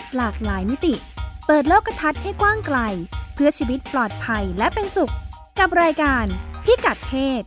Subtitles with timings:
[0.00, 0.94] ศหลากหลายมิติ
[1.46, 2.78] เปิดโลกทัศน์ให้กว้างไกล
[3.34, 5.12] เพื่อชีวิตปลอดภัยและเป็นสุข
[5.58, 6.24] กับรายการ
[6.64, 7.42] พิกัดเพศ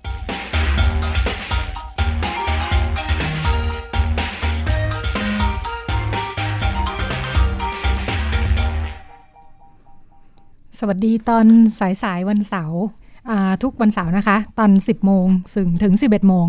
[10.79, 11.45] สวัสดีตอน
[11.79, 12.81] สายสายๆวันเสาร์
[13.29, 15.25] อ่าทุกวันเสาร์นะคะ ตอน 10 โมง
[15.55, 16.45] ถึงถึง 11 โมง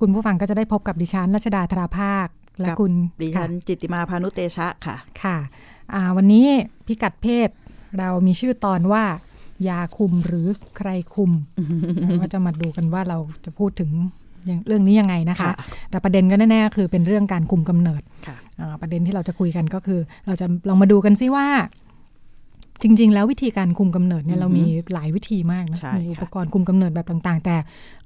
[0.00, 2.26] คุณผู้ฟังก็จะได้พบกับดิฉันรัชดาธราภาค
[2.60, 5.36] และกับคุณดิฉันจิตติมาพานุเตชะค่ะ ค่ะ
[5.94, 6.46] อ่าวันนี้
[6.86, 7.48] พิกัดเพศ
[7.98, 9.04] เรามีชื่อตอนว่า
[9.68, 11.30] ยาคุมหรือใครคุม
[12.22, 13.90] ก็จะมาดูกันว่าเราจะพูดถึง
[14.46, 15.54] อย่างเรื่องนี้ยังไงนะคะค่ะ
[15.90, 21.46] แต่ประเด็นก็แน่ๆคือเป็นเรื่องการคุมกำเนิดค่ะอ่าประเด็นที่เราจะคุยกันก็คือ เราจะลองมาดูกันซิว่า
[22.82, 27.56] จริง ๆ แล้ววิธีการคุมกำเนิดเนี่ยอือฮึเรามีหลายวิธีมากนะใช่มีอุปค่ะกรณ์คุมกำเนิดแบบต่าง ๆ แต่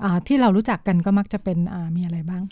[0.02, 2.42] อ่าที่เรารู้จักกันก็มักจะเป็นอ่ามีอะไรบ้าง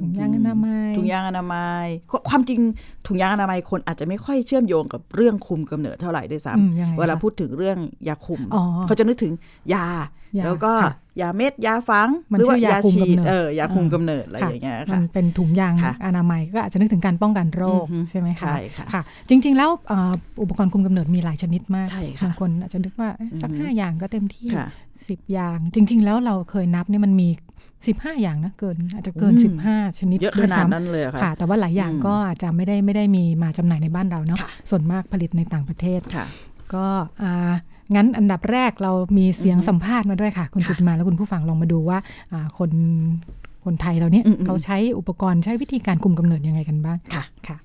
[0.00, 2.60] ถุงยางอนามัย ถุงยางอนามัยควความจริง
[3.06, 9.32] ถุงยางอนามัยคนอาจจะไม่ค่อยเชื่อมโยงกับเรื่องคุมกำเนิดเท่าไหร่ด้วยซ้อืมยังไงำเวลาคะพูดถึงเรื่องยาคุมอ๋อเขาจะนึกถึง
[9.74, 9.86] ยา
[10.38, 24.68] ยาแล้วก็ค่ะยาเม็ดยาฟังมันหรืว่าชื่อยาคุมฉีดกำเนิดเออยาคุมอ่ากำเนิดอะไรค่ะอย่างเงี้ยมัค่ะนเป็นถุงยางค่ะอนามัยก็อาจจะนึกถึงการป้องกันโรคอือฮึใช่ไหมคะใช่ค่ะค่ะจริง ๆ แล้วเอ่ออุปกรณ์คุมกำเนิดมีหลายชนิดมากใช่ค่ะบางคนอาจจะนึกว่าเอ๊ะสักอือฮึห้าอย่างก็เต็มที่ค่ะ
[25.08, 27.28] สิบอย่าง จริง ๆ แล้วเราเคยนับเนี่ยมันมี
[27.86, 36.26] สิบห้าอย่างนะเกินอาจจะเกินอืมสิบห้าชนิดเยอะด้ขวยนาดซ้ำนั้นเลยเหรอค่ะค่ะ แต่ว่าหลายอย่างอืมก็อาจจะไม่ได้ไม่ได้มีมาจำหน่ายในบ้านเราเนาะค่ะส่วนมากผลิตในต่างประเทศค่ะ
[36.74, 36.86] ก็
[37.22, 37.52] อ่า
[37.94, 41.98] งั้นอันดับแรกเรามีเสียงอือฮึสัมภาษณ์มาด้วยค่ะ คุณค่ะจุติมาและคุณผู้ฟังลองมาดูว่า
[42.32, 42.70] อ่าคน
[43.64, 47.56] คนไทยเราเนี่ยอืมอืมเขาใช้อุปกรณ์ใช้วิธีการคุมกำเนิดยังไงกันบ้างค่ะค่ะ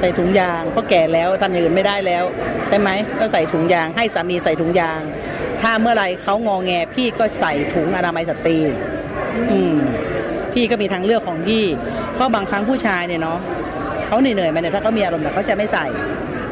[0.00, 2.24] ใส่ถุงยางเพราะแก่แล้วทำอย่างอื่นไม่ได้แล้ว
[2.68, 5.00] ใช่ไหมก็ใส่ถุงยางให้สามีใส่ถุงยาง
[5.62, 8.58] ถ้าเมื่อไหรเขางอแงพี่ก็ใส่ถุงอนามัยสตรี
[9.50, 9.76] อืม
[10.52, 11.64] พี่ก็มีทางเลือกของพี่
[12.14, 13.38] เพราะบางครั้งผู้ชายเนี่ยเนาะ
[14.06, 15.86] เขาเหนื่อยๆมาเนี่ยถ้าเขามีอารมณ์เนี่ยเขาจะไม่ใส่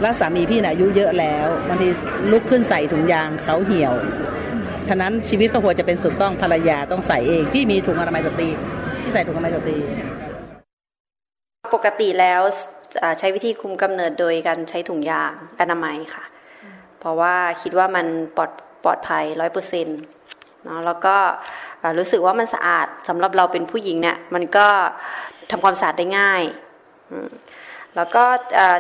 [0.01, 1.89] แล้วสามีพี่น่ะอายุเยอะแล้วบางที
[2.33, 3.95] ลุกขึ้นใส่ถุงยางเขาเหี่ยว
[4.89, 8.49] ฉะนั้นชีวิตครอบครัวจะเป็นสุขต้องภรรยาต้องใส่เอง พี่มีถุงอนามัยสตรี
[9.03, 9.77] พี่ใส่ถุงอนามัยสตรี
[11.75, 12.43] ปกติแล้ว
[13.03, 16.25] อ่าใช้วิธีคุมกำเนิดโดยการใช้ถุงยางอนามัยค่ะ
[17.01, 18.51] เพราะว่าคิดว่ามันปลอด
[18.85, 20.01] ปลอดภัยร้อยเปอร์เซ็นต์
[20.65, 21.17] เนาะแล้วก็
[21.99, 24.67] รู้สึกว่ามันสะอาดสำหรับเราเป็นผู้หญิงเนี่ยมันก็
[25.51, 26.43] ทำความสะอาดได้ง่าย
[27.97, 28.25] แล้วก็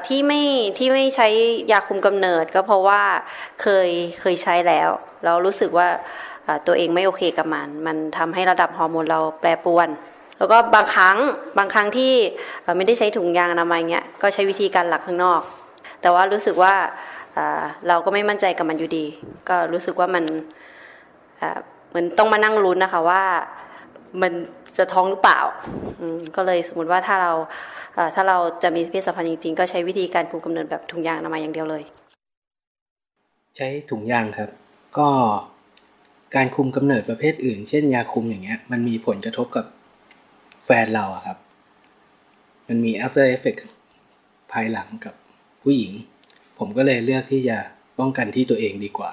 [0.08, 0.42] ที่ไม่
[0.78, 1.28] ที่ไม่ใช้
[1.72, 3.02] ยาคุมกำเนิดก็เพราะว่า
[3.62, 3.88] เคย
[4.20, 4.88] เคยใช้แล้ว
[5.24, 5.88] แล้วรู้สึกว่า
[6.66, 9.88] ตัวเองไม่โอเคกับมัน มันทำให้ระดับฮอร์โมนเราแปรปรวน
[10.38, 11.18] แล้วก็บางครั้ง
[11.58, 12.12] บางครั้งที่
[12.62, 15.40] เอ่อไม่ได้ใช้ถุงยางอนามัยเงี้ยก็ใช้วิธีการหลักข้างนอก
[16.00, 16.74] แต่ว่ารู้สึกว่า
[17.88, 19.04] เราก็ไม่มั่นใจกับมันอยู่ดี
[19.48, 20.24] ก็รู้สึกว่ามัน
[21.88, 23.22] เหมือนต้องมานั่งลุ้นนะคะว่า
[24.22, 24.32] มัน
[24.78, 25.40] จะท้องหรือเปล่า
[26.36, 27.32] ก็เลยสมมติว่าถ้าเรา
[28.14, 31.82] ถ้าเราจะมีเพศสัมพันธ์จริงๆ ก็ใช้วิธีการคุมกำเนิดแบบถุงยางอนามัยอย่างเดียวเลย
[33.56, 34.50] ใช้ถุงยางครับ
[34.98, 35.08] ก็
[36.34, 39.66] การคุมกำเนิดประเภทอื่น เช่นยาคุมอย่างเงี้ย มันมีผลกระทบกับ
[40.64, 41.38] แฟนเราอะครับ
[42.68, 43.60] มันมี after effect
[44.52, 45.14] ภายหลังกับ
[45.62, 45.92] ผู้หญิง
[46.58, 47.58] ผมก็เลยเลือกที่จะ
[47.98, 49.10] ป้องกันที่ตัวเองดีกว่า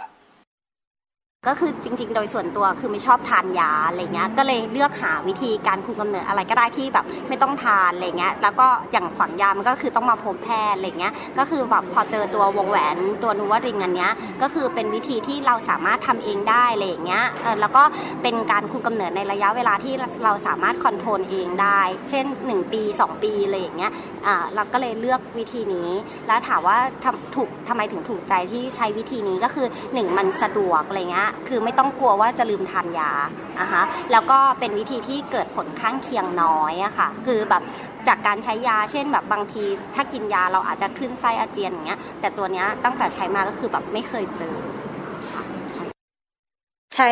[1.47, 17.23] ก็คือจริง ๆ โดยส่วนตัวคือไม่ชอบทานยาอะไรเงี้ยก็เลยเลือกหาวิธีการคุมกำเนิดอะไรก็ได้ที่แบบไม่ต้องทานอะไรเงี้ยแล้วก็อย่างฝังยามันก็คือต้องมาพบแพทย์อะไรเงี้ยก็คือแบบพอเจอตัววงแหวนตัวนูวริงอันเนี้ยก็คือเป็นวิธีที่เราสามารถทำเองได้อะไรอย่างเงี้ย
[17.61, 17.83] แล้วก็
[18.23, 19.93] เป็นการคุมกำเนิดในระยะเวลาที่
[20.23, 23.91] เราสามารถคอนโทรลเองได้ เช่น 1 ปี 2 ปีอะไรอย่างเงี้ย
[24.27, 25.89] อ่าเราก็เลยเลือกวิธีนี้
[26.27, 26.77] แล้วถามว่า
[27.35, 33.11] ถูกทำไมถึงถูกใจที่ใช้วิธีนี้ก็คือหนึ่งมันสะดวกอะไรเงี้ยคือไม่ต้องกลัวว่าจะลืมทานยา
[33.59, 37.63] อะฮะแล้วก็เป็นวิธีที่เกิดผลข้างเคียงน้อยอะค่ะ คือแบบ
[38.07, 39.63] จากการใช้ยาเช่นแบบบางที
[39.95, 44.55] ถ้ากินยาเราอาจจะขึ้นไส้อาเจียนอย่างเงี้ยแต่ตัวเนี้ยตั้งแต่ใช้มาก็คือแบบไม่เคยเจอ
[46.95, 47.09] ใช้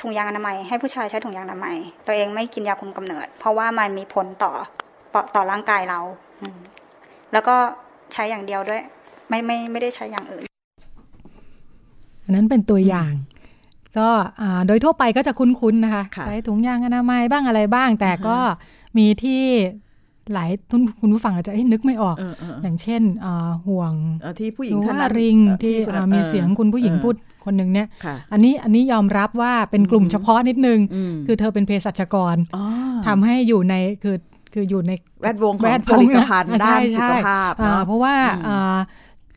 [0.00, 1.76] ถุงยางอนามัย ให้ผู้ชายใช้ถุงยางอนามัย
[2.06, 4.52] ตัวเองไม่กินยาคุมกำเนิด เพราะว่ามันมีผลต่อ
[5.14, 6.00] ต่อต่อร่างกายเรา
[6.42, 6.58] อืม
[7.32, 7.56] แล้วก็
[8.14, 8.82] ใช้อย่างเดียวด้วย
[9.28, 10.44] ไม่ไม่ไม่ได้ใช้อย่างอื่น
[12.22, 13.12] อันนั้นเป็นตัวอย่าง
[13.98, 14.08] ก็
[14.40, 18.36] อ่าโดยทั่วไปก็จะคุ้นๆนะคะค่ะใช้ถุงยางอนามัยบ้างอะไรบ้าง แต่ก็
[18.98, 19.42] มีที่
[20.32, 23.92] หลายทุนคุณผู้ฟังอาจจะเอ๊ะนึกไม่ออกเออเออเอออย่างเช่นอ่าห่วง
[24.22, 27.14] เอ่อที่ผู้หญิงหรือท่านว่านั้นริงเอ่อที่คนอ่านั้นมีออเสียงคุณผู้หญิงเออพูด
[27.44, 32.64] คนหนึ่งเนี่ยค่ะอันนี้อันนี้ยอมรับว่าเป็นกลุ่มอืมเฉพาะนิดนึงอืมคือเธอเป็นเภสัชกรอ๋อ
[33.06, 34.16] ทำให้อยู่ในคือ
[34.54, 34.92] คืออยู่ใน
[35.22, 38.14] แวดวงของแวดผวงลิตนะภัณฑ์อะด้านใช่สุขภาพอ่าเนาะเพราะว่า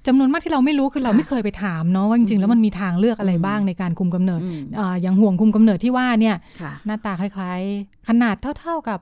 [0.08, 9.00] อืมอ่าจำนวนมากที่เราไม่รู้คือเราไม่เคยไปถามเนาะว่าจริงๆแล้วมันมีทางเลือกอะไรบ้างในการคุมกำเนิดอืมอ่าอย่างห่วงคุมกำเนิดที่ว่าเนี่ยค่ะหน้าตาคล้ายๆ ขนาดเท่า ๆกับ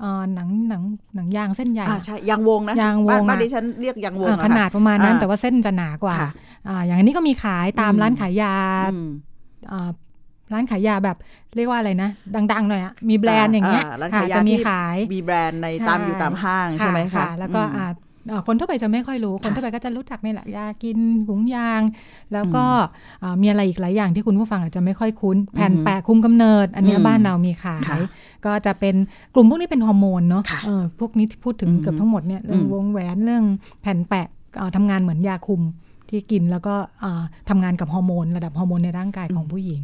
[0.00, 0.82] เอ่อหนังหนัง
[1.14, 6.30] หนังยางเส้นใหญ่อ่าใช่ยางวงนะยางวงบ้านบ้านอะดิฉันเรียกยางวงอ่าอะขนาดประมาณนั้นอ่แต่ว่าเส้นจะหนากว่าค่ะ
[6.68, 8.54] อ่าอย่างอันนี้ก็มีขายตามอืมร้านขายยา
[8.92, 9.08] อืม
[9.72, 9.90] อ่า
[10.52, 11.16] ร้านขายยาแบบ
[11.56, 12.10] เรียกว่าอะไรนะ
[12.52, 17.94] ดัง ๆ หน่อยอะมีแบรนด์อย่างเงี้ยอ่าร้านค่ะขายยาจะมีที่ขายมีแบรนด์ในใช่ตามอยู่ตามห้างใช่ไหมคะแล้วก็อืมอ่าเอ่อ
[18.46, 20.98] คนทั่วไปจะไม่ค่อยรู้ คนทั่วไปก็จะรู้จักนี่แหละยากิน
[21.28, 21.82] หุงยาง
[22.32, 22.64] แล้วก็
[23.22, 27.96] อ่ามีอะไรอีกหลายอย่างที่คุณผู้ฟังอาจจะไม่ค่อยคุ้น แผ่นแปะคุมกำเนิด อันเนี้ยอืมบ้านเรามีขายค่ะ
[28.46, 28.94] ก็จะเป็น
[29.34, 33.44] กลุ่มพวกนี้เป็นฮอร์โมนเนาะค่ะเออพวกนี้ที่พูดถึงอืมเกือบทั้งหมดเนี่ยเรื่องอืมวงแหวนเรื่อง
[33.82, 34.26] แผ่นแปะ
[34.56, 35.62] เอ่อทำงานเหมือนยาคุม
[36.08, 36.74] ที่กินแล้วก็
[37.04, 39.82] อ่าทำงานกับฮอร์โมน ระดับฮอร์โมนในร่างกายของผู้หญิง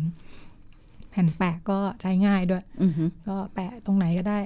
[1.10, 4.38] แผ่นแปะก็ใช้ง่ายด้วยอือฮึก็แปะตรงไหนก็ได้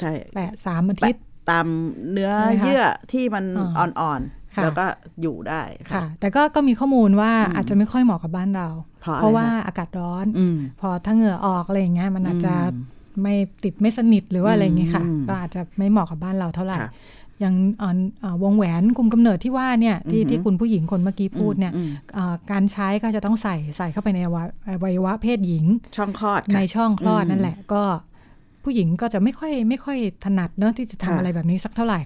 [0.00, 1.66] ใช่แปะสามอาทิตย์ ตาม
[2.12, 2.82] เนื้อใช่ไหมคะเยื่อ
[3.12, 3.44] ที่มัน
[3.76, 4.20] อ่าอ่อน
[4.56, 4.84] ค่ะๆแล้วก็
[5.22, 8.68] อยู่ได้ค่ะ แต่ก็ก็มีข้อมูลว่าอืมอาจจะไม่ค่อยเหมาะกับบ้านเรา
[9.00, 12.86] เพราะอะไรเพราะว่าคะอากาศร้อนอืมพอถ้าเหงื่อออกอะไรอย่างเงี้ยมันอาจจะอืม
[13.22, 16.90] ไม่ติดไม่สนิทหรือว่าอะไรอย่างเงี้ยค่ะอืมก็อาจจะไม่เหมาะกับบ้านเราเท่าไหร่ค่ะ
[17.40, 25.64] อย่างอ่อนอ่าวงแหวนคุมกำเนิดที่ว่าเนี่ยที่อือหือที่คุณผู้หญิงคนเมื่อกี้พูดเนี่ยอืมอ่าการใช้ก็จะต้องใส่ใส่เข้าไปในอวัยอวัยวะเพศหญิง
[25.96, 27.82] ช่องคลอดในค่ะช่องคลอดอืมนั่นแหละ ก็
[28.64, 32.00] ผู้หญิงก็จะไม่ค่อยไม่ค่อยถนัดเนอะที่จะทำค่ะอะไรแบบนี้สักเท่าไหร่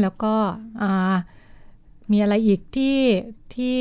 [0.00, 0.34] แล้วก็
[0.82, 1.14] อ่า
[2.12, 2.96] มีอะไรอีกที่
[3.54, 3.78] ที่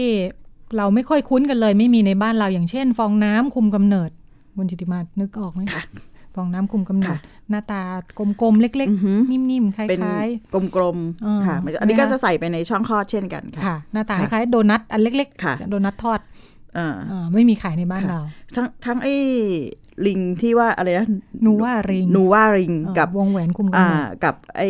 [0.78, 4.10] เราไม่ค่อยคุ้นกันเลย ไม่มีในบ้านเราอย่างเช่น ฟองน้ำคุมกำเนิด
[4.58, 5.84] บนจิติมานึกออกไหมค่ะ
[6.36, 7.20] ฟองน้ำคุมกำเนิดค่ะ
[7.50, 7.82] หน้าตา
[8.42, 10.28] กลมๆเล็กอือหือๆนิ่มๆคล้เป็นาย
[10.76, 16.20] กลมอ่าๆค่ะอันนี้ก็ใช่ไหมคะจะใส่ไปในช่องคลอดเช่นกันๆค่ะค่ะ หน้าตาคค่ะล้ายๆโดนัทอันเล็กค่ะๆโดนัททอด
[16.78, 18.22] อ่าอ่าไม่มีขายในบ้านค่ะเรา
[18.56, 19.16] ทั้งทั้งไอ้
[20.08, 21.08] ลิงที่ว่าอะไรนะ
[21.46, 24.70] นูว่าริงนูว่าริงเอ่อกับวงแหวนคุมกำอ่าเนิดกับไอ้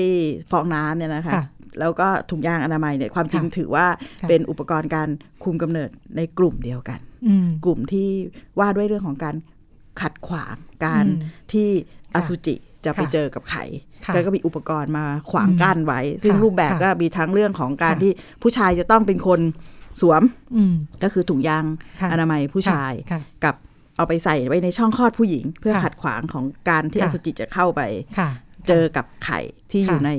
[0.52, 1.46] ฟองน้ำเนี่ยนะคะค่ะ
[1.80, 3.88] แล้วก็ถุงยางอนามัยเนี่ยความจริงค่ะถือว่า
[4.22, 5.10] ค่ะเป็นอุปกรณ์การ
[5.44, 8.10] คุมกำเนิดในกลุ่มเดียวกันอืมกลุ่มที่
[8.60, 9.36] ว่าด้วยเรื่องของการ
[10.02, 10.56] ขัดขวาง
[10.86, 11.70] การอืมที่
[12.14, 12.56] อค่ะสุจิ
[12.86, 13.64] จะไปค่ะเจอกับไข่
[14.06, 18.12] ค่ะก็ก็มีอุปกรณ์มาขวางอืมกั้นไว้ ซึ่งค่ะรูปแบบค่ะก็มีทั้งเรื่องของการค่ะที่
[18.42, 19.40] ผู้ชายจะต้องเป็นคน
[20.02, 20.22] สวม
[20.56, 20.74] อืม
[21.04, 21.66] ก็คือถุงยาง
[22.02, 23.56] ค่ะอนามัยผู้ชายค่ะกับ
[23.98, 27.82] เอาไปใส่ไว้ในช่องคลอดผู้หญิง เพื่อค่ะขัดขวางของการที่ค่ะอสุจิจะเข้าไป
[28.20, 28.30] ค่ะ
[28.68, 29.40] เจอกับไข่
[29.72, 30.10] ที่อยู่ค่ะใน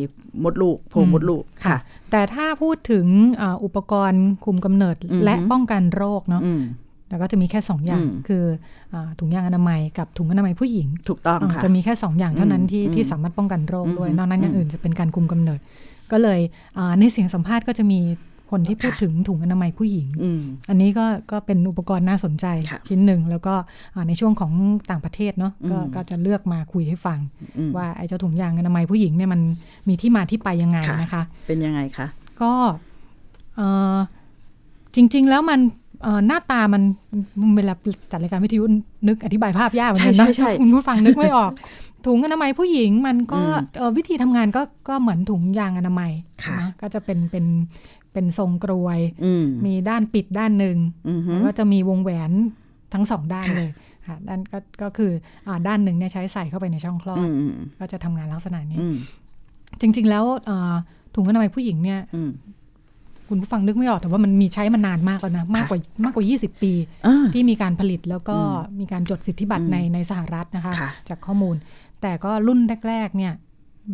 [0.44, 1.78] มดลูกโพรงมดลูกค่ะค่ะ
[2.10, 3.06] แต่ถ้าพูดถึง
[3.40, 6.62] อ่าอุปกรณ์คุมกำเนิดอือฮึและป้องกันโรคเนาะอืม
[7.08, 8.44] แต่ก็จะมีแค่สองอย่างอืมคือ
[8.92, 15.60] อาถุงยางอนามัยกับถุงอนามัยผู้หญิง ถูกต้องอ่าค่ะจะมีแค่สองอย่างเท่านั้นที่อืมที่สามารถป้องกันโรคด้วยอืมนอกนั้นอย่างอืมอื่นจะเป็นการคุมกำเนิด
[16.12, 16.40] ก็เลย
[16.78, 18.00] อ่าในเสียงสัมภาษณ์ก็จะมี
[18.50, 23.54] คนที่พูดค่ะถึงถุงอนามัยผู้หญิงอืมอันนี้ก็ก็เป็นอุปกรณ์น่าสนใจค่ะชิ้นหนึ่ง แล้วก็
[23.94, 24.52] อ่าในช่วงของ
[24.90, 27.18] ต่างประเทศเนาะก็อืมก็จะเลือกมาคุยให้ฟัง
[27.58, 29.40] อืมว่าไอ้เจ้าถุงยางอนามัยผู้หญิงเนี่ยมัน
[29.88, 32.06] มีที่มาที่ไปยังไงค่ะนะคะ เป็นยังไงคะ
[32.42, 32.52] ก็
[33.56, 33.96] เอ่อ
[34.94, 35.60] จริง ๆ แล้วมัน
[36.02, 36.82] เอ่อหน้าตามัน
[37.56, 37.74] เวลา
[38.10, 38.64] จัดรายการวิทยุ
[39.08, 41.52] นึกอธิบายภาพยากเหมือนกันใช่นะใช่ใช่คุณผู้ฟังนึกไม่ออก
[42.06, 46.12] ถุงอนามัยผู้หญิงมันก็อืมเอ่อวิธีทำงานก็ก็เหมือนถุงยางอนามัย
[46.44, 47.44] ค่ะนะก็จะเป็นเป็น
[48.16, 50.78] เป็นทรงกรวยอืมมีด้านปิดด้านหนึ่ง
[51.08, 52.32] อือฮึแล้วก็จะมีวงแหวน
[52.94, 53.70] ทั้งสองด้านค่ะเลย
[54.06, 55.12] ค่ะด้านก็ก็คือ
[55.46, 58.94] อ่าด้านหนึ่งเนี่ยใช้ใส่เข้าไปในช่องคลออืดมอืมก็จะทำงานลักษณะนี้อืม
[59.80, 60.74] จริง ๆ แล้วเอ่อ
[61.14, 62.30] ถุงอนามัยผู้หญิงเนี่ยอืม
[63.28, 66.72] คุณผู้ฟังนึกไม่ออกแต่ว่ามันมีใช้มานานมากแล้วนะ มากกว่ามากกว่า 20 ปี
[67.06, 71.56] อ่าที่มีการผลิตแล้วก็อืมมีการจดสิทธิบัตรอืมในในสหรัฐนะคะค่ะจากข้อมูล
[72.02, 73.32] แต่ก็รุ่นแรก ๆ เนี่ย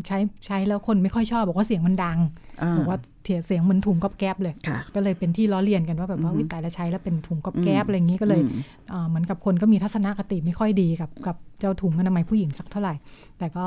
[0.07, 2.19] ใช้ใช้แล้วคนไม่ค่อยชอบ บอกว่าเสียงมันดัง
[2.63, 8.61] อ่าบอกว่า เสียเสียงเหมือนถุงก๊อบแก๊บเลยค่ะก็เลยเป็นที่ล้อเลียนกันว่าแบบว่าอือฮึวิตายแล้วใช้แล้วเป็นถุงก๊อบแก๊บอะไรอย่างนี้ก็เลยอืม
[8.93, 12.95] อ่าเหมือนกับคนก็มีทัศนคติไม่ค่อยดีกับกับเจ้าถุงอนามัยผู้หญิงสักเท่าไหร่
[13.39, 13.67] แต่ก็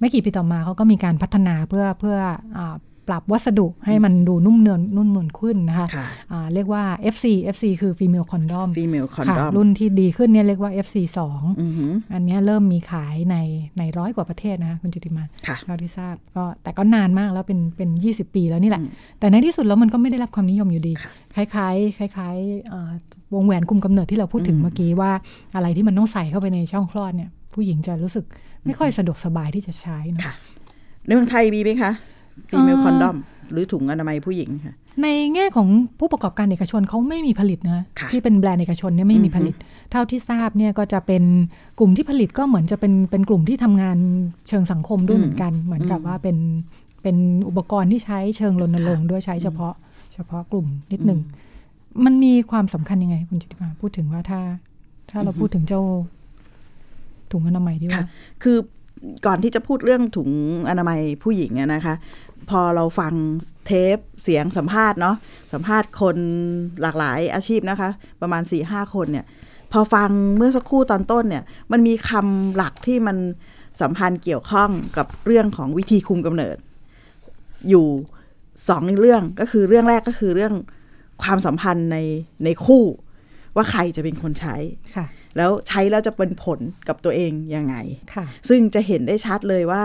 [0.00, 2.16] ไม่กี่ปีต่อมาเขาก็มีการพัฒนาเพื่อเพื่อ
[2.58, 2.74] อา
[3.08, 6.82] ปรับวัสดุให้มันดูนุ่มเนือนนุ่มนวลขึ้นนะคะค่ะอ่าเรียกว่า
[7.14, 10.96] FC FC คือ female condom female ค่ะ condom รุ่นที่ดีขึ้นเนี่ยเรียกว่า FC
[11.30, 13.36] 2อือหืออันเนี้ยเริ่มมีขายใน
[13.78, 22.92] ในร้อยกว่าประเทศนะคะคุณจิติมาค่ะเท่าที่ทราบก็แต่ก็นานมากแล้วเป็นเป็น 20 ปีแล้วนี่แหละอืมแต่ในที่สุดแล้วมันก็ไม่ได้รับความนิยมอยู่ดีค่ะคล้ายๆ คล้ายๆอ่า
[23.34, 25.10] วงแหวนคุมกำเนิดที่เราพูดถึงอืมเมื่อกี้ว่า
[25.54, 28.24] อะไรที่มันต้องใส่เข้าไปในช่องคลอดเนี่ยผู้หญิงจะรู้สึก
[28.64, 30.34] ไม่ค่อยสะดวกสบายที่จะใช้นะค่ะ
[31.06, 31.92] ในเมืองไทยมีไหมคะ
[32.50, 33.16] female เอ่อ condom
[33.52, 39.54] หรือถุงอนามัยผู้หญิงค่ะ ในแง่ของผู้ประกอบการเอกชนเขาไม่มีผลิตนะค่ะที่เป็นแบรนด์เอกชนเนี่ยไม่มีอือฮึผลิต
[39.90, 41.22] เท่าที่ทราบเนี่ยก็จะเป็น
[41.78, 43.98] กลุ่มที่ผลิตก็เหมือนจะเป็นเป็นกลุ่มที่ทำงาน
[44.48, 46.36] เชิงสังคมด้วยเหมือนกัน เหมือนกับว่าเป็น
[47.02, 47.16] เป็น
[47.48, 49.74] อุปกรณ์ที่ใช้เชิงรณรงค์ด้วยใช้เฉพาะ
[50.14, 51.20] เฉพาะกลุ่มนิดหนึ่ง
[52.04, 54.40] มันมีความสำคัญยังไงคุณจิติมาพูดถึงว่าถ้า
[55.10, 55.82] ถ้าเราพูดถึงเจ้า
[57.32, 58.06] ถุงอนามัยที่ว่าค่ะ
[58.42, 58.56] คือ
[59.26, 60.30] ก่อนที่จะพูดเรื่องถุง
[60.68, 61.94] อนามัยผู้หญิงอะนะคะ
[62.50, 63.14] พอเราฟัง
[63.66, 65.16] เทปเสียงสัมภาษณ์เนาะ
[65.52, 66.16] สัมภาษณ์คน
[66.82, 67.90] หลากหลายอาชีพนะคะ
[68.22, 69.26] ประมาณ4ี่ห้าคนเนี่ย
[69.72, 73.16] พอฟังเมื่อสักครู่ตอนต้นเนี่ย มันมีคำหลักที่มัน
[73.80, 76.56] สัมพันธ์เกี่ยวข้องกับเรื่องของวิธีคุมกำเนิด
[77.68, 77.86] อยู่
[78.68, 80.54] สองเรื่องก็คือเรื่องแรกก็คือเรื่อง
[81.22, 81.98] ความสัมพันธ์ใน
[82.44, 82.84] ในคู่
[83.56, 84.56] ว่าใครจะเป็นคนใช้
[84.96, 87.74] ค่ะแล้วใช้แล้วจะเป็นผลกับตัวเองยังไง
[88.14, 89.82] ค่ะซึ่งจะเห็นได้ชัดเลยว่า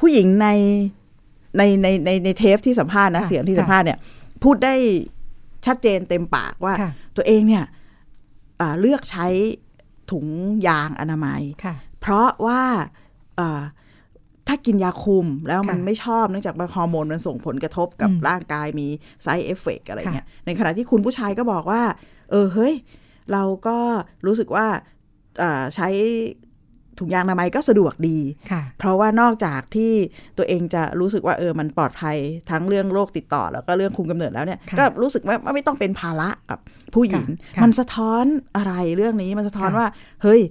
[0.00, 0.48] ผู้หญิงใน
[1.56, 3.98] ในในในในเทปที่สัมภาษณ์นะค่ะเสียงที่ค่ะสัมภาษณ์เนี่ย
[4.42, 4.74] พูดได้
[5.66, 7.64] ชัดเจนเต็มปากว่าค่ะตัวเองเนี่ย
[8.60, 9.26] อ่าเลือกใช้
[10.10, 10.26] ถุง
[10.66, 12.62] ยางอนามัยค่ะเพราะว่า
[13.40, 13.62] อ่า
[14.46, 18.88] ถ้ากินยาคุมแล้วมันค่ะไม่ชอบเนื่องจากฮอร์โมนมันส่งผลกระทบกับอืมร่างกายมี
[19.24, 21.82] side effect อะไรค่ะเงี้ยในขณะที่คุณผู้ชายก็บอกว่า
[22.30, 22.74] เออเฮ้ย
[23.32, 23.78] เราก็
[24.26, 24.66] รู้สึกว่า
[25.42, 25.88] อ่าใช้
[26.98, 28.18] ถุงยางอนามัยก็สะดวกดี
[28.50, 29.92] ค่ะเพราะว่านอกจากที่
[30.38, 32.16] ตัวเองจะรู้สึกว่าเออมันปลอดภัย
[32.50, 36.58] ทั้งเรื่องโรคติดต่อ แล้วก็เรื่องคุมกำเนิดแล้วเนี่ยค่ะก็รู้สึกว่าไม่ต้องเป็นภาระกับ
[36.94, 38.24] ผู้หญิงค่ะค่ะมันสะท้อน
[38.56, 39.88] อะไรเรื่องนี้มันสะท้อนค่ะว่า
[40.22, 40.42] เฮ้ย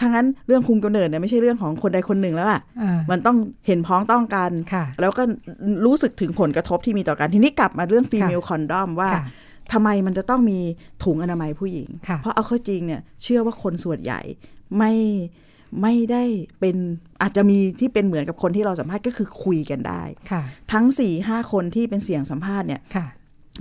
[0.00, 5.22] ถ้างั้นเรื่องคุมกำเนิดเนี่ยไม่ใช่เรื่องของคนใดคนหนึ่งแล้วอะอ่ามันต้องเห็นพ้องต้องกันค่ะแล้วก็
[5.86, 9.24] รู้สึกถึงผลกระทบที่มีต่อกัน ทีนี้กลับมาเรื่องฟีเมลคอนดอมว่าค่ะ
[9.72, 10.58] ทำไมมันจะต้องมี
[11.04, 14.20] ถุงอนามัยผู้หญิงค่ะเพราะเอาเข้าจริงเนี่ยเชื่อว่าคนส่วนใหญ่
[14.78, 14.92] ไม่
[15.82, 16.24] ไม่ได้
[16.60, 16.76] เป็น
[17.22, 23.06] อาจจะมีที่เป็นเหมือนกับคนที่เราสัมภาษณ์ก็คือคุยกันได้ค่ะทั้ง4ี่ห้าคนที่เป็นเสียงสัมภาษณ์เนี่ยค่ะ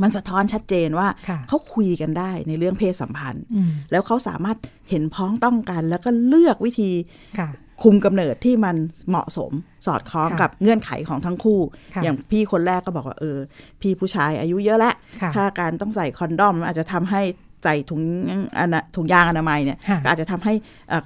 [0.01, 4.57] มันสะท้อนชัดเจนว่าค่ะเขาคุยกันได้ในเรื่องเพศสัมพันธ์อืมแล้วเขาสามารถ
[4.89, 6.91] เห็นพ้องต้องกันแล้วก็เลือกวิธี
[7.39, 7.49] ค่ะ
[7.83, 8.75] คุมกำเนิดที่มัน
[9.09, 9.51] เหมาะสม
[9.85, 11.59] สอดคล้องค่ะกับเงื่อนไขของทั้งคู่
[11.95, 13.37] ค่ะอย่างพี่คนแรกก็บอกว่าเออ
[13.81, 17.21] พี่ผู้ชายอายุเยอะแล้วค่ะถ้าการต้องใส่ condom มันอาจจะทำให้
[17.63, 18.01] ใส่ถุง
[18.57, 20.53] อนาถุงยางอนามัยเนี่ยค่ะก็อาจจะทำให้
[20.89, 21.05] เอ่อเอ่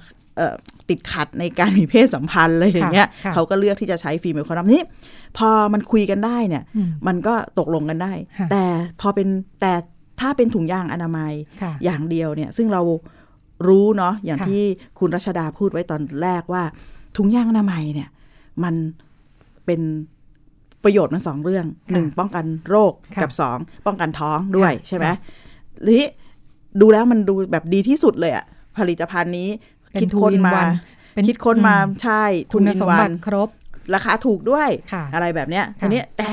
[0.88, 4.80] ติดขัดในการมีเพศสัมพันธ์เลยอย่างเงี้ยค่ะเขาก็เลือกที่จะใช้ female condom นี้
[5.38, 8.64] พอมันคุยกันได้เนี่ยอืมมันก็ตกลงกันได้ค่ะแต่
[9.00, 9.28] พอเป็น
[9.60, 9.72] แต่
[10.20, 12.82] ถ้าเป็นถุงยางอนามัยค่ะอย่างเดียวเนี่ย ซึ่งเรา
[13.68, 14.62] รู้เนาะอย่างค่ะที่
[14.98, 16.62] คุณรัชดาพูดไว้ตอนแรกว่า
[17.16, 18.08] ถุงยางอนามัยเนี่ย
[18.64, 18.74] มัน
[19.66, 19.80] เป็น
[20.84, 25.16] ประโยชน์มันสองเรื่องค่ะหนึ่งป้องกันโรคค่ะกับสองป้องกันท้องด้วยค่ะใช่ไหมค่ะ
[25.82, 26.02] หรือ
[26.80, 28.44] ดูแล้วมันดูแบบดีที่สุดเลยอะ
[28.78, 30.72] ผลิตภัณฑ์นี้เป็น คิดค้น two in มา one
[31.14, 32.22] เป็นคิดค้นมาอืมใช่
[32.52, 33.48] คุณสมบันติครบ
[33.94, 36.32] ราคาถูกด้วยค่ะอะไรแบบเนี้ยค่ะทีนี้แต่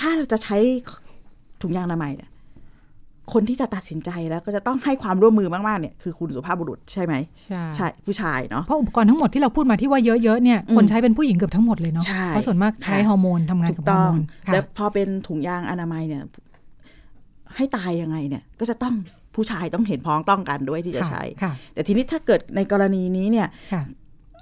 [0.00, 0.56] ถ้าเราจะใช้
[1.62, 2.30] ถุงยางอนามัยเนี่ย
[3.32, 16.22] คนที่จะตัดสินใจแล้วก็จะต้องให้ความร่วมมือมาก ๆ เนี่ยคือคุณสุภาพบุรุษใช่ไหมใช่ใช่ผู้ชายเนาะเพราะอุปกรณ์ทั้งหมดที่เราพูดมาที่ว่าเยอะๆเนี่ยอืมคนใช้เป็นผู้หญิงเกือบทั้งหมดเลยเนาะใช่เพราะส่วนมากใช้ค่ะฮอร์โมนทำงานถูกับกฮอต้ร์องโมนค่ะแล้วพอเป็นถุงยางอนามัยเนี่ย
[17.56, 18.94] ให้ตายยังไงเนี่ย ก็จะต้อง
[19.38, 23.82] ผู้ชายต้องเห็นพ้องต้องกันด้วยที่จะใช้ค่ะแต่ทีนี้ถ้าเกิดในกรณีนี้เนี่ยค่ะ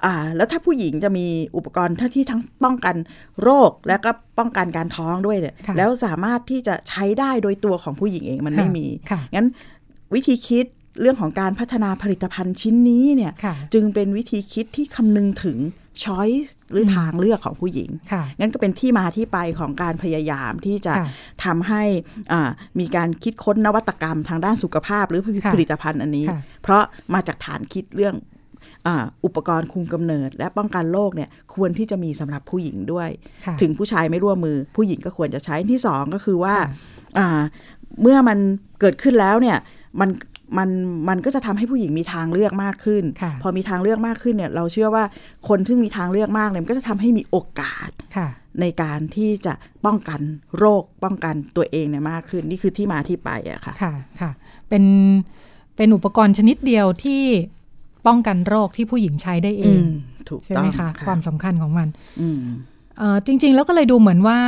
[0.05, 1.27] อ่าแล้วถ้าผู้หญิงจะมี
[1.57, 2.97] อุปกรณ์ที่ทั้งป้องกัน
[3.43, 9.49] โรคและก็ป้องกันการท้องด้วยเนี่ยค่ะแล้วสามารถที่จะใช้ได้โดยตัวของผู้หญิงเองมันไม่มีค่ะงั้น
[10.15, 10.67] วิธีคิด
[11.01, 15.59] เรื่องของการพัฒนาผลิตภัณฑ์ชิ้นนี้เนี่ยค่ะจึงเป็นวิธีคิดที่คำนึงถึง
[16.05, 21.07] ช้อยส์หรืออมทางเลือกของผู้หญิงค่ะงั้นก็เป็นที่มาที่ไปของการพยายามที่จะค่ะ
[21.45, 21.83] ทำให้
[22.33, 22.51] อ่า
[22.81, 26.83] มีการคิดค้นนวัตกรรมทางด้านสุขภาพหรือค่ะผลิตภัณฑ์อันนี้ค่ะเพราะ
[27.15, 28.17] มาจากฐานคิดเรื่อง
[28.87, 33.09] อาอุปกรณ์คุมกำเนิด และป้องกันโรคเนี่ยควรที่จะมีสำหรับผู้หญิงด้วย
[33.47, 36.69] ค่ะถึงผู้ชายไม่ร่วมมือ ผู้หญิงก็ควรจะใช้ที่สองก็คือว่าค่ะ
[37.19, 37.41] อ่า
[38.03, 38.39] เมื่อมัน
[38.81, 39.59] เกิดขึ้นแล้วเนี่ย
[40.01, 40.09] มัน
[40.59, 40.69] มัน
[41.09, 45.05] มันก็จะทำให้ผู้หญิงมีทางเลือกมากขึ้นค่ะพอมีทางเลือกมากขึ้นเนี่ย เราเชื่อว่า
[45.49, 48.29] คนที่มีทางเลือกมากเนี่ยมันก็จะทำให้มีโอกาสค่ะ
[48.61, 49.55] ในการที่จะ
[49.87, 50.21] ป้องกัน
[50.59, 54.31] โรคป้องกันตัวเองเนี่ยมากขึ้น นี่คือที่มาที่ไปอะค่ะค่ะค่ะ
[54.69, 54.85] เป็น
[55.77, 57.23] เป็นอุปกรณ์ชนิดเดียวที่
[58.07, 59.91] ป้องกันโรคที่ผู้หญิงใช้ได้เออืงม
[60.29, 61.89] ถูกใช่ต้อไหมงคะค่ะความสำคัญของมัน
[62.21, 62.55] อืมเอ่อ
[63.27, 64.39] จริง ๆ แล้วก็เลยดูเหมือนว่า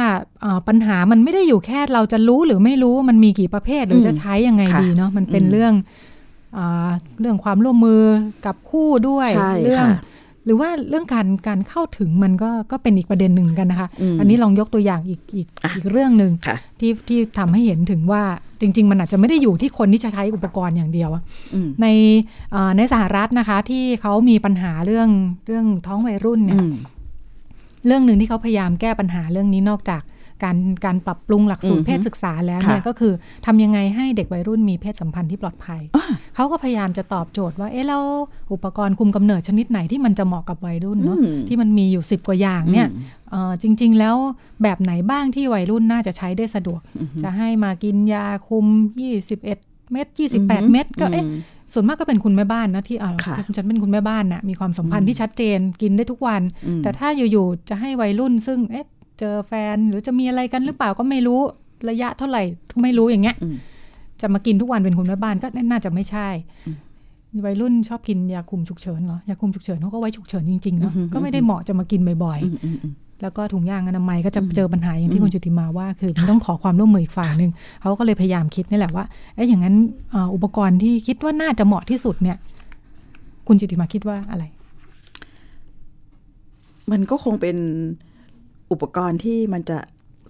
[0.40, 5.74] เอ่อปัญหามันไม่ได้อยู่แค่เราจะรู้หรือไม่รู้มันมีกี่ประเภทหรืออมจะใช้ยังไงค่ะดีเนาะมันเป็นอืมเรื่อง
[6.56, 6.90] อ่า
[7.20, 8.02] เรื่องความร่วมมือ
[8.46, 18.22] กับคู่ด้วยใช่เรื่องค่ะหรือว่าเรื่องการการเข้าถึงมันก็ก็เป็นอีกประเด็นหนึ่งกันนะคะอืมอันนี้ลองยกตัวอย่างอีกอีกอะอีกเรื่องหนึ่งค่ะที่ที่ทำให้เห็นถึงว่า
[18.60, 21.22] จริง ๆ มันอาจจะไม่ได้อยู่ที่คนที่จะใช้อุปกรณ์อย่างเดียวอะ
[21.54, 21.86] อืมใน
[22.52, 25.08] เอ่อในสหรัฐนะคะที่เขามีปัญหาเรื่อง
[25.46, 26.72] เรื่องท้องวัยรุ่นเนี่ยอืม
[27.86, 30.02] เรื่องหนึ่งที่เขาพยายามแก้ปัญหาเรื่องนี้นอกจาก
[30.44, 33.12] การการปรับปรุงหลักสูตอืรอฮึเพศศึกษาแล้วเนี่ยค่ะก็คือ
[33.46, 35.80] ทำยังไงให้เด็กวัยรุ่นมีเพศสัมพันธ์ที่ปลอดภัย
[36.34, 38.02] เขาก็พยายามจะตอบโจทย์ว่าเอ๊ะแล้ว
[38.52, 44.16] อุปกรณ์คุมกำเนิดชนิดไหนที่มันจะเหมาะกับวัยรุ่นเนาะอืมที่มันมีอยู่สิบกว่าอย่างเนี่ยอืมเอ่อจริง ๆ แล้ว
[44.62, 46.80] แบบไหนบ้างที่วัยรุ่นน่าจะใช้ได้สะดวก
[47.22, 48.66] จะให้มากินยาคุม
[49.08, 49.42] 21
[49.92, 50.06] เม็ด
[50.40, 51.38] 28 เม็ดก็เอ๊ะอืม
[51.72, 58.86] ส่วนมากก็เป็นคุณแม่บ้านนะที่อ่าค่ะฉันเป็นคุณแม่บ้านน่ะมีความสัมพันธ์ที่ชัดเจนกินได้ทุกวันอืมแต่ถ้าอยู่ๆจะให้วัยรุ่นซึ่งเอ๊ะ
[59.18, 61.40] เจอแฟนหรือจะมีอะไรกันหรือเปล่าก็ไม่รู้
[61.90, 63.56] ระยะเท่าไหร่ก็ไม่รู้อย่างเงี้ยอืม
[64.20, 66.28] จะมากินทุกวันเป็นคุณแม่บ้านก็น่าจะไม่ใช่
[67.46, 79.74] วัยรุ่นชอบกินยาคุมฉุกเฉินเหรอยาคุมฉุกเฉินเขาก็ไว้ฉุกเฉินจริงๆเนาะก็ไม่ได้เหมาะจะมากินบ่อยๆ แล้วก็ถุงยางอนามัยก็จะเจอปัญหาอย่างที่คุณจุติมาว่า คือมันต้องขอความร่วมมืออีกฝ่ายหนึ่งเขาก็เลยพยายามคิดนี่แหละว่าเอ๊ะอย่างนั้น
[80.34, 82.36] อุปกรณ์ที่คิดว่าน่าจะเหมาะที่สุดเนี่ย
[83.46, 84.44] คุณจุติมาคิดว่าอะไร
[86.90, 87.56] มันก็คงเป็น
[88.72, 89.78] อุปกรณ์ที่มันจะ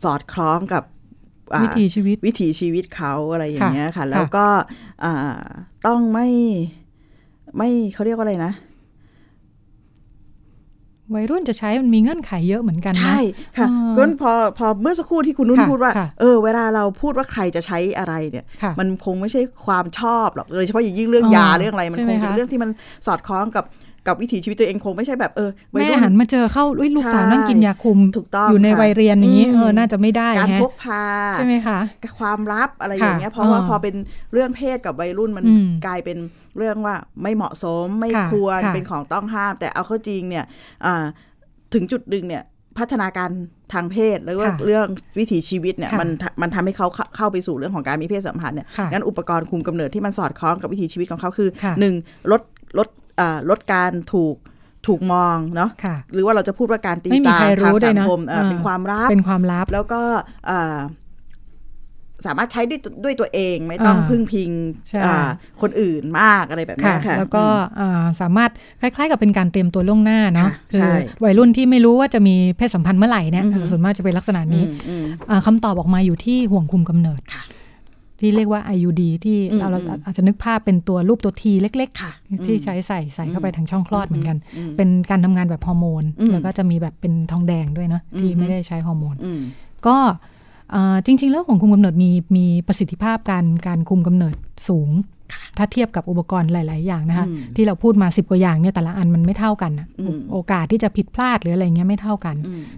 [0.05, 0.83] สอดคล้องกับ
[1.63, 4.47] วิถีชีวิตวิถีชีวิตเขาอะไรอย่างเงี้ยค่ะ แล้วก็
[5.87, 6.29] ต้องไม่
[7.57, 8.53] ไม่เขาเรียกว่าอะไรนะ
[11.15, 13.21] วัยรุ่นจะใช้มันมีเงื่อนไขเยอะเหมือนกันนะ ใช่
[13.59, 18.45] ค่ะก็พอพอเมื่อสักครู่ที่คุณนุ่นพูดว่า เออ เวลาเราพูดว่าใครจะใช้อะไรเนี่ย
[18.79, 22.71] มันคงไม่ใช่ความชอบหรอกโดยเฉพาะอย่างยิ่งเรื่องยาเรื่องอะไร มันคงเป็นเรื่องที่มัน
[23.07, 23.65] สอดคล้องกับ
[24.09, 26.65] กับวิถีชีวิตตัวเองคงไม่ใช่แบบเออแม่หันมาเจอเข้า
[26.97, 31.79] ลูกสาวนั่งกินยาคุมถูกต้องอยู่ในวัยเรียนอย่างนี้เออน่าจะไม่ได้การพกพาใช่ไหมคะ
[32.19, 33.95] ความลับอะไรอย่างเงี้ยเพราะว่าพอเป็น
[34.33, 35.45] เรื่องเพศกับวัยรุ่นมัน
[35.87, 36.19] กลายเป็น
[36.59, 40.45] เรื่องว่าไม่เหมาะสมไม่ควรเป็นของต้องห้าม แต่เอาเข้าจริงเนี่ย
[41.75, 42.45] ถึงจุดดึงเนี่ย
[42.79, 43.31] พัฒนาการ
[43.73, 44.87] ทางเพศแล้วก็เรื่อง
[45.19, 46.09] วิถีชีวิตเนี่ยมัน
[46.43, 46.87] มันทำให้เขา
[47.17, 51.49] เข้าไปสู่เรื่องของการมีเพศสัมพันธ์เนี่ยงั้นอุปกรณ์คุมกำเนิดที่มันสอดคล้องกับวิถีชีวิตของเขาคือ
[51.81, 51.95] หนึ่ง
[52.31, 52.43] ลด
[52.79, 52.89] ลด
[53.51, 54.37] ลดการถูก
[54.87, 55.71] ถูกมองเนาะ
[56.15, 58.21] หรือว่าเราจะพูดว่าการตีตาทางสังคม
[58.51, 60.03] เป็นความลับเป็นความลับ แล้วก็
[62.27, 64.51] สามารถใช้ด้วยด้วยตัวเองไม่ต้องพึ่งพิง
[65.61, 67.45] คนอื่นมากอะไรแบบนี้ค่ะ แล้วก็
[68.21, 70.91] สามารถคล้ายๆ กับเป็นการเตรียมตัวล่วงหน้าเนาะคือ
[71.25, 74.65] วัยรุ่นที่ไม่รู้ว่าจะมีเพศสัมพันธ์เมื่อไหร่เนี่ยส่วนมากจะเป็นลักษณะนี้
[75.47, 77.21] คำตอบออกมาอยู่ที่ห่วงคุมกำเนิด
[78.21, 79.69] ที่เรียกว่า IUD ที่เรา
[80.05, 84.37] อาจจะนึกภาพเป็นตัวรูปตัวทีเล็กๆ ที่ใช้ใส่ใส่เข้าไปทางช่องคลอดเหมือนกัน
[84.77, 89.17] เป็นการทำงานแบบฮอร์โมน แล้วก็จะมีแบบเป็นทองแดงด้วยนะที่ไม่ได้ใช้ฮอร์โมน
[89.87, 89.97] ก็
[91.07, 94.35] จริง ๆ แล้วของคุมกำเนิดมีมีประสิทธิภาพการการคุมกำเนิด
[94.69, 94.91] สูง
[95.59, 99.73] ถ้าเทียบกับอุปกรณ์หลาย ๆ อย่างนะคะที่เราพูดมาสิบกว่าอย่างเนี่ยแต่ละอันมันไม่เท่ากัน
[100.33, 102.37] โอกาสที่จะผิดพลาดหรืออะไรเงี้ยไม่เท่ากัน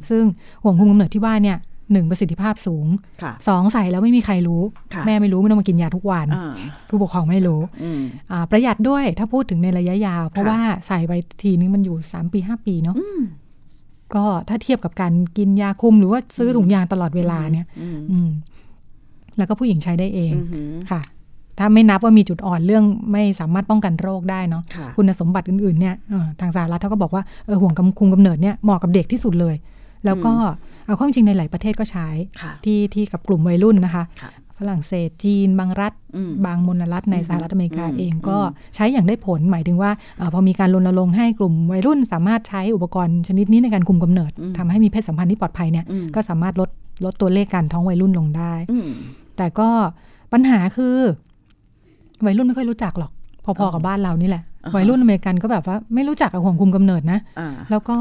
[0.09, 0.23] ซึ่ง
[0.63, 1.57] ห่วงคุมกำเนิดที่ว่าเนี่ย
[1.93, 2.87] หนึ่งประสิทธิภาพสูง
[3.49, 4.63] สองใส่แล้วไม่มีใครรู้
[5.07, 6.27] แม่ไม่รู้ไม่ต้องมากินยาทุกวัน
[6.89, 7.61] ผู้ปกครองไม่รู้
[8.51, 12.97] ประหยัดด้วยถ้าพูดถึงในระยะยาว เพราะว่าใส่ไปทีนึงมันอยู่สามปีห้าปีเนาะ
[14.15, 17.67] ก็ถ้าเทียบกับการกินยาคุมหรือว่าซื้อถุงยางตลอดเวลาเนี่ย
[18.13, 18.31] อืม
[19.39, 20.33] แล้วก็ผู้หญิงใช้ได้เอง
[20.91, 21.01] ค่ะ
[21.59, 24.63] ถ้าไม่นับว่ามีจุดอ่อนเรื่องไม่สามารถป้องกันโรคได้เนาะ
[24.97, 25.95] คุณสมบัติอื่นๆเนี่ย
[26.41, 29.55] ทางสหรัฐเขาก็บอกว่าเออห่วงคุมกำเนิดเนี่ยเหมาะกับเด็กที่สุดเลย
[30.05, 30.33] แล้วก็
[30.91, 32.09] เอาข้อจริงในหลายประเทศก็ใช้
[32.65, 34.05] ที่ที่กับกลุ่มวัยรุ่นนะคะ
[34.59, 35.93] ฝรั่งเศสจีน บางรัฐ
[36.47, 38.39] บางมลรัฐในสหรัฐอเมริกาเองก็
[38.75, 39.91] ใช้อย่างได้ผลหมายถึงว่า
[40.35, 46.71] พอมีการรณรงค์ให้กลุ่มวัยรุ่น สามารถใช้อุปกรณ์ชนิดนี้ในการคุมกำเนิดทำให้มีเพศสัมพันธ์ที่ปลอดภัยเนี่ยก็สามารถลด
[47.05, 48.55] ลดตัวเลขการท้องวัยรุ่นลงได้
[49.37, 49.69] แต่ก็
[50.33, 50.97] ปัญหาคือ
[52.27, 53.11] วัยรุ่นไม่ค่อยรู้จักหรอก
[53.45, 54.43] พอๆกับบ้านเรานี่แหละ
[54.77, 57.19] วัยรุ่นอเมริกันก็แบบว่าไม่รู้จักกับห่วงคุมกำเนิดนะ
[57.71, 57.97] แล้วก็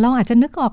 [0.00, 0.72] เราอาจจะนึกออก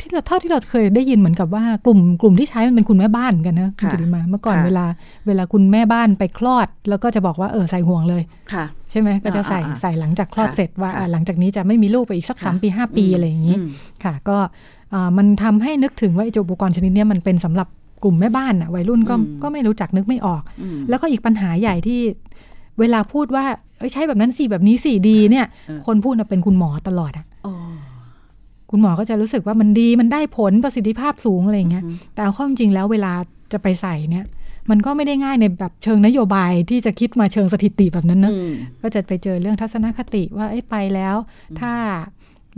[0.00, 4.84] ที่เราเท่าที่เราเคยได้ยินเหมือนกับว่ากลุ่มกลุ่มที่ใช้มันเป็นคุณแม่บ้านกันนะคุณจุติมาเมื่อก่อนเวลา
[5.26, 13.56] เวลาคุณแม่บ้านไปคลอด แล้วก็จะบอกว่าเออใส่ห่วงเลยค่ะใช่ไหมก็จะใส่ใส่หลังจากคลอดเสร็จว่าหลังจากนี้จะไม่มีลูกไปอีกสักสามปีห้าปีอะไรอย่างนี้
[14.04, 14.38] ค่ะ ก็
[15.16, 17.68] มันทำให้นึกถึงว่าอุปกรณ์ชนิดนี้มันเป็นสำหรับ
[18.04, 20.42] กลุ่มแม่บ้านอะวัยรุ่นก็ก็ไม่รู้จักนึกไม่ออก
[20.88, 22.00] แล้วก็อีกปัญหาใหญ่ที่
[22.80, 23.44] เวลาพูดว่า
[23.92, 25.46] ใช้แบบนั้นสี่แบบนี้สี่ดีเนี่ย
[25.86, 27.26] คนพูดเป็นคุณหมอตลอดอะ
[28.76, 31.84] คุณหมอก็จะรู้สึกว่ามันดีมันได้ผลประสิทธิภาพสูงอะไรเงี้ย
[32.14, 33.12] แต่เอาข้อจริงแล้วเวลา
[33.52, 34.24] จะไปใส่เนี่ย
[34.70, 38.32] มันก็ไม่ได้ง่ายในแบบเชิงนโยบายที่จะคิดมาเชิงสถิติแบบนั้นนะ
[38.82, 41.16] ก็จะไปเจอเรื่องทัศนคติว่าไอ้ไปแล้ว
[41.60, 41.72] ถ้า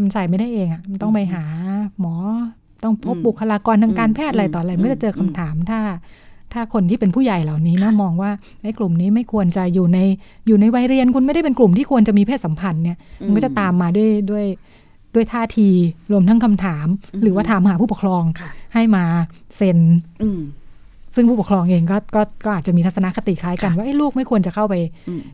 [0.00, 1.44] มันใส่ไม่ได้เองอะมันต้องไปหา
[2.00, 2.14] หมอ
[2.82, 5.80] ต้องพบบุคลากรทางการแพทย์อะไรต่ออะไรก็จะเจอคำถามถ้า
[6.52, 8.30] ถ้าคนที่เป็นผู้ใหญ่เหล่านี้นะมองว่า
[8.62, 9.98] ไอ้กลุ่มนี้ไม่ควรจะอยู่ใน
[10.46, 14.44] อยู่ในวัยเรียนคุณไม่ได้เป็นกลุ่มที่ควรจะมีเพศสัมพันธ์เนี่ย มันก็จะตามมาด้วยด้วย
[15.16, 15.68] ด้วยท่าที
[16.12, 16.86] รวมทั้งคำถาม
[17.22, 18.22] หรือว่าถามหาผู้ปกครอง
[18.74, 19.04] ให้มา
[19.56, 19.78] เซ็น
[21.14, 24.74] ซึ่งผู้ปกครองเองก็ก็ก็อาจจะมีทัศนคติคล้ายกัน ว่าไอ้ลูกไม่ควรจะเข้าไป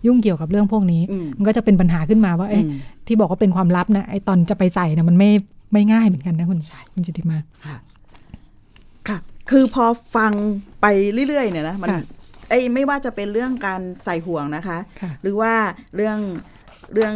[0.07, 1.03] ยุ่งเกี่ยวกับเรื่องพวกนี้
[1.39, 2.61] มันก็จะเป็นปัญหาขึ้นมาว่าไอ้
[3.07, 5.31] ที่บอกว่าเป็นความลับนะไอ้ตอนจะไปใส่นะมันไม่
[5.73, 6.59] ไม่ง่ายเหมือนกันนะคุณ
[6.93, 7.77] คุณจิติมาค่ะ
[9.09, 9.19] ค่ะ
[9.51, 9.85] คือพอ
[10.17, 10.33] ฟัง
[10.81, 10.87] ไป
[11.29, 11.89] เรื่อยๆเนี่ยนะมัน
[12.49, 14.79] ไอ้ไม่ว่าจะเป็นเรื่องการใส่ห่วงนะคะ
[15.23, 15.53] หรือว่า
[15.97, 16.19] เรื่อง
[16.95, 17.15] เรื่อง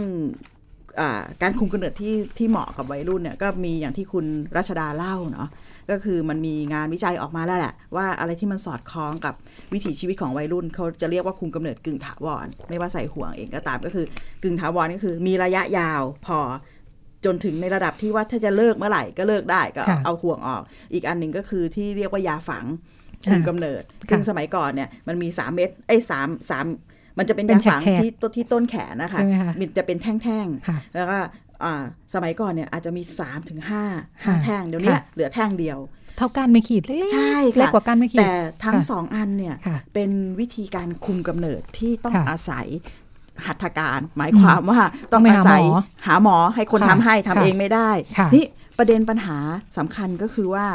[1.42, 5.48] การคุมกำเนิดที่ที่เหมาะกับวัยรุ่นเนี่ยก็มีอย่างที่คุณรัชดาเล่าเนาะ
[5.90, 9.34] ก็คือมันมีงานวิจัยออกมาแล้วแหละ ว่าอะไรที่มันสอดคล้องกับ
[9.72, 14.06] วิถีชีวิตของวัยรุ่นเขาจะเรียกว่าคุมกำเนิดกึ่งถาวร ไม่ว่าใส่ห่วงเองก็ตามก็คือ
[14.42, 16.38] กึ่งถาวรก็คือ มีระยะยาวพอ
[17.24, 22.64] จนถึงในระดับที่ว่าถ้าจะเลิกเมื่อไหร่ก็เลิกได้ก็เอาห่วงออก อีกอันหนึ่งก็คือที่เรียกว่ายาฝัง
[23.30, 26.66] คุมกำเนิด ซึ่งสมัยก่อนเนี่ยมันมีสามเม็ดไอ้สามสาม
[27.18, 31.18] มันจะเป็นเป็นยาฝังแฉกๆที่ต้นที่ต้นแขนนะคะใช่ไหมคะมันจะเป็นแท่งค่ะๆแล้วก็
[31.64, 31.82] อ่า
[32.14, 33.84] สมัยก่อนเนี่ยอาจจะมี3าถึงห้า
[34.24, 35.78] ค่ะแท่งเดี๋ยวเนี้ยค่ะเหลือแท่งเดียว
[36.18, 38.32] เท่ากันไม่ขีดเล็กๆใช่เล็กค่ะกว่ากันไม่ขีดแต่
[38.64, 42.66] ทั้งค่ะสองอันเนี่ยค่ะเป็นวิธีการคุมกำเนิดที่ต้องค่ะอาศัย
[43.46, 44.80] หัตถการ หมายความว่า
[45.12, 45.76] ต้ต้อองงไปอาหาศัยหมอ
[46.06, 48.44] หาหมอให้คนค่ะทำให้ทำค่ะเองไม่ได้ค่ะนี่
[48.78, 49.38] ประเด็นปัญหา
[49.78, 50.66] สำคัญก็คือว่า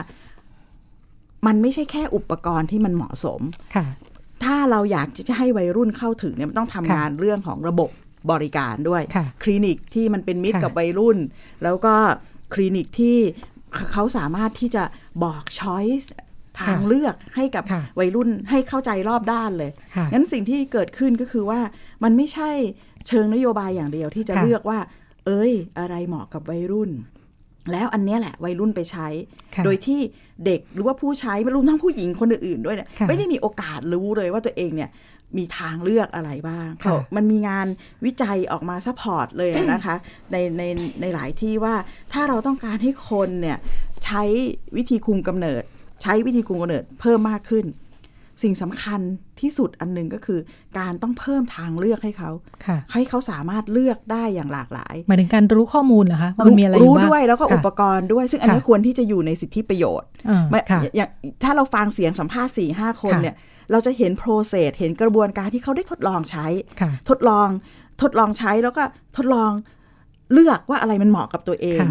[1.47, 3.41] มันไม่ใช่แค่อุปกรณ์ที่มันเหมาะสม
[3.75, 3.85] ค่ะ
[4.43, 7.89] ถ้าเราอยากจะให้วัยรุ่นเข้าถึงเนี่ยมันต้องทำค่ะงานเรื่องของระบบ
[8.31, 11.17] บริการด้วยค่ะคลินิกที่มันเป็นมิตรค่ะกับวัยรุ่น
[11.63, 11.95] แล้วก็
[12.53, 13.17] คลินิกที่
[13.91, 14.83] เขาสามารถที่จะ
[15.23, 16.11] บอกช้อยส์
[16.59, 21.59] ทางเลือกให้กับค่ะวัยรุ่นให้เข้าใจรอบด้านเลยค่ะงั้นสิ่งที่เกิดขึ้นก็คือว่า
[22.03, 22.51] มันไม่ใช่
[23.07, 24.79] เชิงนโยบายอย่างเดียวที่จะค่ะเลือกว่า
[25.25, 26.91] เอ้ย อะไรเหมาะกับวัยรุ่น
[27.71, 29.07] แล้วอันเนี้ยแหละวัยรุ่นไปใช้
[29.55, 29.99] ค่ะโดยที่
[30.45, 34.89] เด็กหรือว่าผู้ใช้รวมทั้งผู้หญิงคนอื่นๆด้วยเนี่ยค่ะไม่ได้มีโอกาสรู้เลยว่าตัวเองเนี่ย
[35.37, 37.67] มีทางเลือกอะไรบ้างค่ะมันมีงาน
[38.05, 39.95] วิจัยออกมา support เลยนะคะ
[40.31, 40.63] ในใน
[41.01, 41.75] ในหลายที่ว่า
[42.13, 43.57] ถ้าเราต้องการให้คนเนี่ย
[44.05, 44.23] ใช้
[44.77, 45.63] วิธีคุมกำเนิด
[46.03, 47.65] ใช้วิธีคุมกำเนิดเพิ่มมากขึ้น
[48.43, 49.01] สิ่งสำคัญ
[49.41, 50.39] ที่สุดอันหนึ่งก็คือ
[50.79, 52.31] การต้องเพิ่มทางเลือกให้เขา
[52.65, 61.09] ค่ะให้เขาสามารถเลือกได้อย่างหลากหลายหมายถึงการรู้ข้อมูลเหรอคะว่ามันมีอะไรอยู่รู้บ้างด้วยแล้วก็ค่ะอุปกรณ์ด้วย ซึ่งอันนี้ค่ะควรที่จะอยู่ในสิทธิประโยชน์อ่าไม่ค่ะอย่าง
[61.43, 63.35] ถ้าเราฟังเสียงสัมภาษณ์สี่ห้าคนค่ะเนี่ย
[63.71, 66.47] เราจะเห็นโปรเซสเห็นกระบวนการที่เขาได้ทดลองใช้
[66.81, 67.47] ค่ะทดลอง
[68.01, 68.83] ทดลองใช้แล้วก็
[69.17, 69.51] ทดลอง
[70.33, 71.89] เลือกว่าอะไรมันเหมาะกับตัวเองค่ะ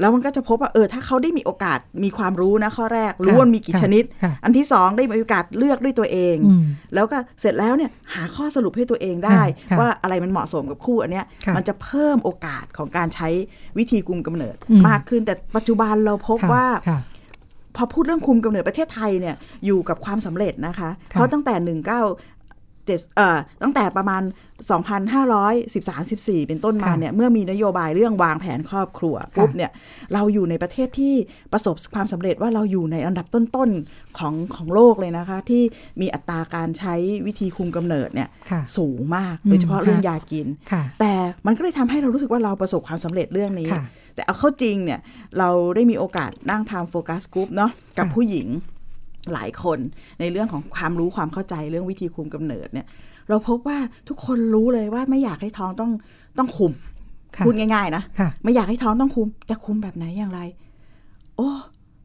[0.00, 13.28] แล้วมันก็จะพบว่าเออถ้าเขาได้มีโอกาสมีความรู้นะข้อแรก รู้ว่ามีกี่ค่ะชนิดค่ะอันที่สองได้มีโอกาสเลือกด้วยตัวเองอืมแล้วก็เสร็จแล้วเนี่ยหาข้อสรุปให้ตัวเองได้ค่ะว่าอะไรมันเหมาะสมกับคู่อันเนี้ยค่ะมันจะเพิ่มโอกาสของการใช้
[13.78, 17.00] วิธีกุมกำเนิดอืมมากขึ้น แต่ปัจจุบันเราพบค่ะว่าค่ะ
[17.76, 22.31] พอพูดเรื่องคุมกำเนิดประเทศไทยเนี่ยอยู่กับความสำเร็จนะคะค่ะเพราะตั้งแต่19
[22.86, 24.22] เจ็ดเอ่อตั้งแต่ประมาณ
[24.70, 29.70] 2,513-14 เป็นต้นมาค่ะเนี่ยเมื่อมีนโยบายเรื่องวางแผนครอบครัวปุ๊บเนี่ย
[30.14, 31.14] เราอยู่ในประเทศที่
[31.52, 35.62] ประสบความสำเร็จว่าเราอยู่ในอันดับต้นๆของของโลกเลยนะคะ ที่
[36.00, 36.94] มีอัตราการใช้
[37.26, 41.12] วิธีคุมกำเนิดเนี่ยค่ะสูงมากอืมโดยเฉพาะเรื่องค่ะยากินค่ะแต่
[41.46, 45.00] มันก็เลยทำให้เรารู้สึกว่าเราประสบความสำเร็จเรื่องนี้ค่ะแต่เอาเข้าจริงเนี่ย
[45.38, 48.46] เราได้มีโอกาสนั่งทำโฟกัสกรุ๊ปเนาะกับค่ะผู้หญิง
[49.34, 49.78] หลายคน
[50.20, 52.86] ในเรื่องของความรู้ความเข้าใจเรื่องวิธีคุมกำเนิดเนี่ย
[53.28, 55.90] เราพบว่าทุกคนรู้เลยว่าไม่อยากให้ท้องต้อง
[56.38, 56.72] ต้องคุม
[57.36, 60.40] ค่ะพูดง่ายๆนะค่ะไม่อยากให้ท้องต้องคุมจะคุมแบบไหนอย่างไร
[61.36, 61.50] โอ้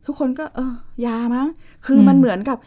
[0.05, 0.73] ทุกคนก็ เออ
[1.05, 1.47] ยามั้ง
[1.85, 2.57] คืออมมันเหมือนกับ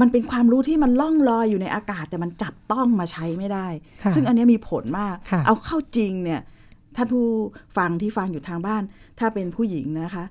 [0.00, 3.66] มันเป็นความรู้ที่มันล่องลอยอยู่ในอากาศ แต่มันจับต้องมาใช้ไม่ได้
[4.02, 6.40] ค่ะซึ่งอันเนี้ยมีผลมากค่ะเอาเข้าจริงเนี่ย
[6.96, 7.24] ท่านผู้
[7.76, 8.82] ฟังที่ฟังอยู่ทางบ้าน
[9.18, 10.24] ถ้าเป็นผู้หญิงนะคะ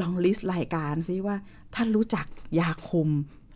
[0.00, 1.36] ลองลิสต์รายการซิว่า
[1.74, 2.26] ท่านรู้จัก
[2.58, 3.10] ยาคุม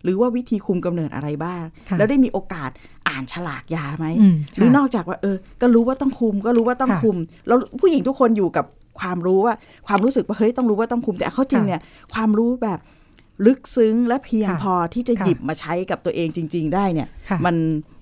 [0.05, 2.71] หรือว่าวิธีคุมกำเนิดอะไรบ้างค่ะแล้วได้มีโอกาส
[3.09, 8.65] อ่านฉลากยาไหมอืมหรือค่ะนอกจากว่าเออ ก็รู้ว่าต้องคุม ก็รู้ว่าต้องค่ะคุม แล้วผู้หญิงทุกคนอยู่กับ
[9.01, 9.55] ความรู้ว่า
[9.87, 11.81] ความรู้สึกว่าเฮ้ยต้องรู้ว่าต้องคุมแต่เข้าจริงค่ะเนี่ย
[12.15, 12.81] ความรู้แบบ
[13.47, 17.57] ลึกซึ้งและเพียงค่ะพอที่จะค่ะหยิบมาใช้กับตัวเองจริง ๆ ได้เนี่ยค่ะมัน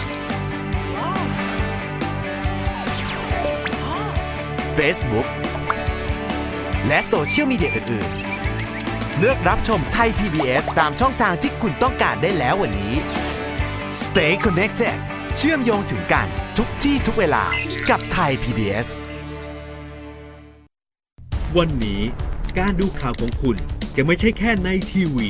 [4.77, 5.27] Facebook
[6.87, 12.93] และโซเชียลมีเดียอื่นๆ เลือกรับชมไทย PBS ตามช่องทางที่คุณต้องการได้แล้ววันนี้
[14.03, 14.97] Stay connected
[15.37, 17.43] เชื่อมโยงถึงกันทุกที่ทุกเวลา
[17.89, 18.87] กับไทย PBS
[21.57, 22.01] วันนี้
[22.59, 23.57] การดูข่าวของคุณ
[23.95, 25.29] จะไม่ใช่แค่ในทีวี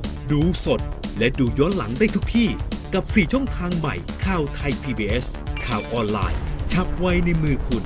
[0.31, 0.81] ดูสด
[1.17, 2.49] และดูย้อนหลังได้ทุกที่
[2.93, 5.25] กับ 4 ช่องทางใหม่ข่าวไทย PBS
[5.65, 6.39] ข่าวออนไลน์
[6.71, 7.83] ชับไว้ในมือคุณ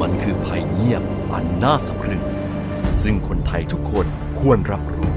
[0.00, 1.02] มันคือภัยเงียบ
[1.32, 2.22] อันน่าสะพรึง
[3.02, 4.06] ซึ่งคนไทยทุกคน
[4.40, 5.12] ควรรับรู้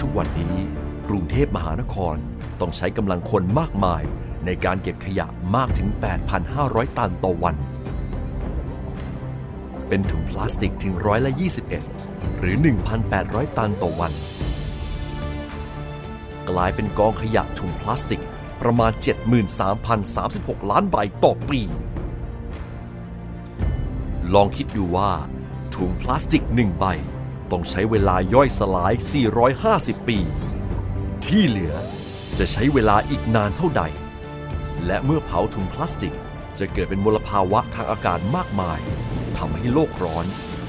[0.00, 0.56] ทุกวันนี้
[1.08, 2.16] กรุงเทพมหานคร
[2.60, 4.02] ต้องใช้กำลังคนมากมาย
[4.46, 5.88] ในการเก็บขยะมากถึง
[6.42, 7.56] 8,500 ตันต่อวัน
[9.88, 12.01] เป็นถุงพลาสติกถึงร้อยละ21
[12.38, 12.56] หรือ
[13.06, 14.12] 1,800 ตันต่อวัน
[16.50, 18.22] กลายเป็นกองขยะถุงพลาสติก
[18.60, 18.92] ประมาณ
[19.80, 21.60] 73,036 ล้านใบต่อปี
[24.34, 25.10] ลองคิดดูว่า
[25.74, 26.84] ถุงพลาสติกหนึ่งใบ
[27.50, 28.92] ต้องใช้เวลาย่อยสลาย
[29.46, 30.18] 450 ปี
[31.26, 31.74] ที่เหลือ
[32.38, 33.82] จะใช้เวลาอีกนานเท่าใด
[34.86, 36.14] และเมื่อเผาถุงพลาสติก
[36.58, 38.78] จะเกิดเป็นมลภาวะทางอากาศมากมาย
[39.38, 40.26] ทำให้โลกร้อน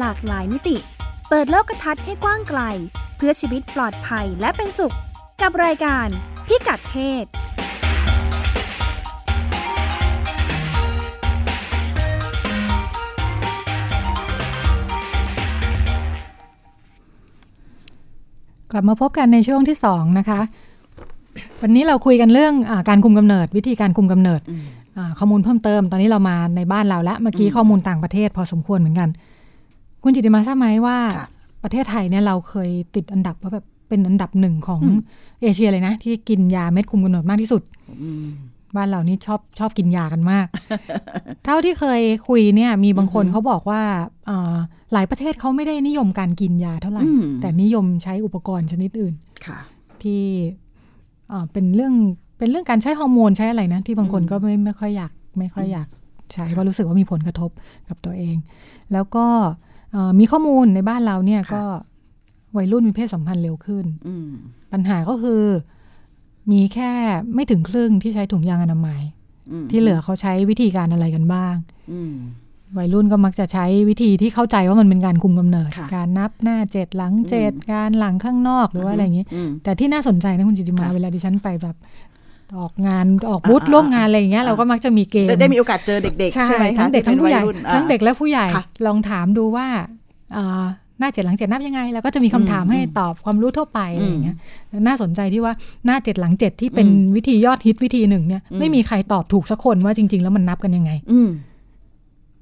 [0.00, 0.76] หลากหลายมิติ
[1.28, 2.60] เปิดโลกทัศน์ให้กว้างไกล
[3.16, 4.94] เพื่อชีวิตปลอดภัยและเป็นสุข
[5.42, 6.06] กับรายการ
[6.46, 7.24] พิกัดเพศ
[18.72, 20.40] กลับมาพบกันในช่วงที่สองนะคะ
[21.62, 24.40] วันนี้เราคุยกันเรื่องอการคุมกำเนิด วิธีการคุมกำเนิด
[25.18, 29.08] ข้อมูลเพิ่มเติม ตอนนี้เรามาในบ้านเราแล้วเมื่อกี้ข้อมูลต่างประเทศพอสมควรเหมือนกัน
[30.02, 30.98] คุณจิติมาทราบไหมว่า
[31.62, 34.80] ประเทศไทยเนี่ยเราเคยติดอันดับว่าแบบเป็นอันดับหนึ่งของ
[35.42, 37.62] เอเชียเลยนะ ที่กินยาเม็ดคุมกำเนิดมากที่สุด
[38.76, 40.46] บ้านเรานี่ชอบชอบกินยากันมาก
[41.44, 43.82] เท่าที่เคยคุยเนี่ย มีบางคนเขาบอกว่า
[44.92, 47.02] หลายประเทศเขาไม่ได้นิยมการกินยาเท่าไหร่
[47.40, 49.14] แต่นิยมใช้อุปกรณ์ชนิดอื่น
[50.02, 50.22] ที่
[51.52, 51.94] เป็นเรื่อง
[52.38, 55.88] เป็นเรื่องการใช้ฮอร์โมนใช้อะไรนะ ที่บางคนก็ไม่ไม่ค่อยอยาก ไม่ค่อยอยาก
[56.32, 57.50] ใช้เพราะรู้สึกว่ามีผลกระทบ
[57.88, 58.36] กับตัวเอง
[58.92, 59.26] แล้วก็
[60.18, 61.62] มีข้อมูลในบ้านเราเนี่ยก็
[62.56, 63.84] วัยรุ่นมีเพศสัมพันธ์เร็วขึ้น
[64.72, 65.42] ปัญหาก็คือ
[66.52, 66.92] มีแค่
[67.34, 69.00] ไม่ถึงครึ่งที่ใช้ถุงยางอนามัย
[69.70, 71.54] ที่เหลือเขาใช้วิธีการอะไรกันบ้าง
[72.78, 79.26] วัยรุ่นก็มักจะใช้วิธีที่เข้าใจว่ามันเป็นการคุมกำเนิด การนับหน้าเจ็ดหลังเจ็ดการหลังข้างนอกหรือว่าอะไรอย่างนี้
[79.62, 81.76] แต่ที่น่าสนใจนะคุณจิติมาเวลาดิฉันไปแบบ
[82.58, 87.42] ออกงานออกบูธร่วมงานอะไรอย่างเงี้ยเราก็มักจะมีเกมได้มีโอกาสเจอเด็ก ๆ ใช่ไหมทั้งเด็กทั้งผู้ใหญ่
[87.74, 88.46] ทั้งเด็กและผู้ใหญ่
[88.86, 89.66] ลองถามดูว่า
[90.98, 94.36] หน้าเจ็ดหลังเจ็ดนับยังไง แล้วก็จะมีคำถามให้ตอบความรู้ทั่วไปอะไรอย่างเงี้ย
[94.86, 95.52] น่าสนใจที่ว่า
[95.86, 100.90] หน้าเจ็ดหลังเจ็ดที่เป็นวิธียอดฮิตวิธีหนึ่งเนี่ยไม่มีใครตอบถูกสักคนว่าจริง ๆ แล้วมันนับกันยังไง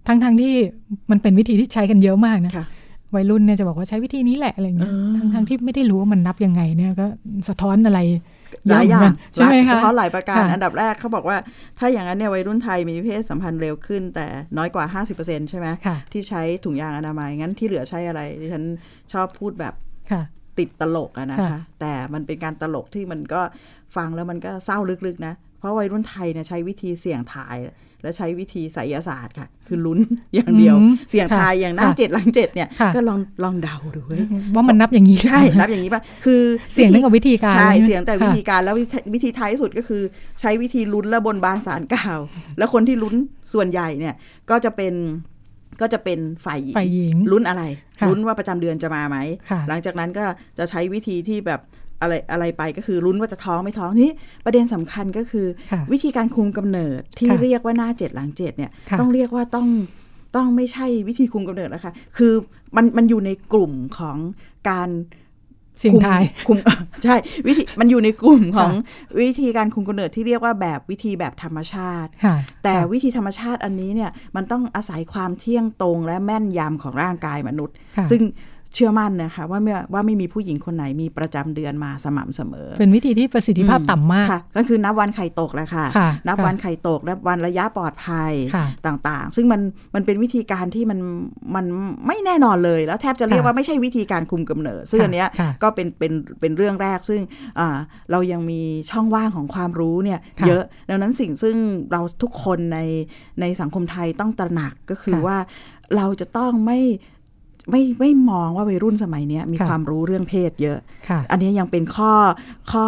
[0.07, 0.53] ทั้งๆทที่
[1.11, 2.53] มันเป็นวิธีที่ใช้กันเยอะมากนะ
[3.15, 4.93] วัยรุ่นเนี่ยจะบอกว่าใช้วิธีนี้แหละอะไรเงี้ย
[5.35, 7.07] ทั้งๆที่ไม่ได้รู้ว่ามันนับยังไงเนี่ยก็
[7.49, 8.01] สะท้อนอะไร
[8.69, 11.37] หลายอย่างใช่ไหมคะสะท้อนหลายประการอันดับแรกเขาบอกว่า
[11.79, 14.27] ถ้าอย่างนั้นเนี่ยวัยรุ่นไทยมีเพศสัมพันธ์เร็วขึ้น แต่
[14.59, 15.69] น้อยกว่า 50%ใช่ไหม
[16.13, 18.65] ที่ใช้ถุงยางอนามัยงั้นที่เหลือใช้อะไรดิฉัน
[19.13, 19.75] ชอบพูดแบบ
[20.59, 23.41] ติดตลกอะนะคะ แต่มันเป็นการตลกที่มันก็
[23.97, 27.57] ฟังแล้วมันก็เศร้าลึกๆนะ เพราะวัยรุ่นไทยเนี่ยใช้วิธีเสี่ยงทาย
[28.03, 29.99] และใช้วิธีไสยศาสตร์ค่ะ คือลุ้น
[30.35, 30.77] อย่างเดียว
[31.11, 34.01] เสียงทายอย่างหน้าเจ็ดหลังเจ็ดเนี่ยก็ลองลองเดาดู
[34.55, 36.43] ว่ามันนับอย่างนี้ใช่นับอย่างนี้ป่ะคือ
[36.75, 38.77] เสียงตั้งกับวิธีการใช่เสียงแต่วิธีการแล้ว
[39.15, 40.03] วิธีท้ายสุดก็คือ
[40.41, 42.19] ใช้วิธีลุ้นและบนบานสารกล่าว
[42.59, 43.15] แล้วคนที่ลุ้น
[43.53, 44.15] ส่วนใหญ่เนี่ย
[44.51, 44.95] ก็จะเป็น
[45.81, 47.63] ก็จะเป็นฝ่ายหญิงลุ้นอะไร
[48.09, 49.17] ลุ้นว่าประจำเดือนจะมาไหม
[49.69, 50.25] หลังจากนั้นก็
[50.59, 51.61] จะใช้วิธีที่แบบ
[52.01, 54.11] อะไรอะไรไปก็คือลุ้นว่าจะท้องไม่ท้องนี่
[54.45, 55.47] ประเด็นสำคัญก็คือ
[55.93, 59.69] วิธีการคุมกำเนิดที่เรียกว่าหน้าเจ็ดหลังเจ็ดเนี่ยต้องเรียกว่าต้อง
[60.37, 62.33] ต้องไม่ใช่วิธีคุมกำเนิดแล้วค่ะคือ
[62.77, 64.17] มันมันอยู่ในกลุ่มของ
[64.69, 64.91] การ
[65.79, 66.59] เสียงทายคุม
[67.05, 68.73] ใช่วิธีมันอยู่ในกลุ่มของ
[69.21, 72.11] วิธีการคุมกำเนิดที่เรียกว่าแบบวิธีแบบธรรมชาติ
[72.65, 77.75] แต่วิธีธรรมชาติอันนี้เนี่ยมันต้องอาศัยความเที่ยงตรงและแม่นยำของร่างกายมนุษย์
[78.11, 78.23] ซึ่ง
[78.75, 89.61] เชื่อมั่นนะคะว่าไม่ว่าไม่มีผู้หญิงคนไหนมีประจำเดือนมาสม่ำเสมอ เป็นวิธีที่ประสิทธิภาพต่ำมากค่ะก็คือนับวันไข่ตกแหละค่ะค่ะนับค่ะวันไข่ตกนับวันระยะปลอดภัยค่ะต่างๆ ซึ่งมัน
[89.95, 90.99] มันเป็นวิธีการที่มัน
[91.55, 91.67] มัน
[92.07, 97.21] ไม่แน่นอนเลย แล้วแทบจะเรียกค่ะว่าไม่ใช่วิธีการคุมกำเนิด ซึ่งค่ะอันเนี้ยค่ะก็เป็นเป็นเป็นเรื่องแรก ซึ่ง
[97.59, 97.79] อ่า
[98.11, 101.57] เรายังมีช่องว่างของความรู้เนี่ยค่ะเยอะดังนั้นสิ่งซึ่ง
[101.93, 102.79] เราทุกคนใน
[103.41, 105.39] ในสังคมไทยต้องตระหนักก็คือค่ะว่า
[105.97, 106.81] เราจะต้องไม่
[107.71, 110.79] ไม่ไม่มองว่าวัยรุ่นสมัยเนี้ยมีค่ะความรู้เรื่องเพศเยอะ
[111.09, 112.13] ค่ะอันนี้ยังเป็นข้อ
[112.73, 112.87] ข้อ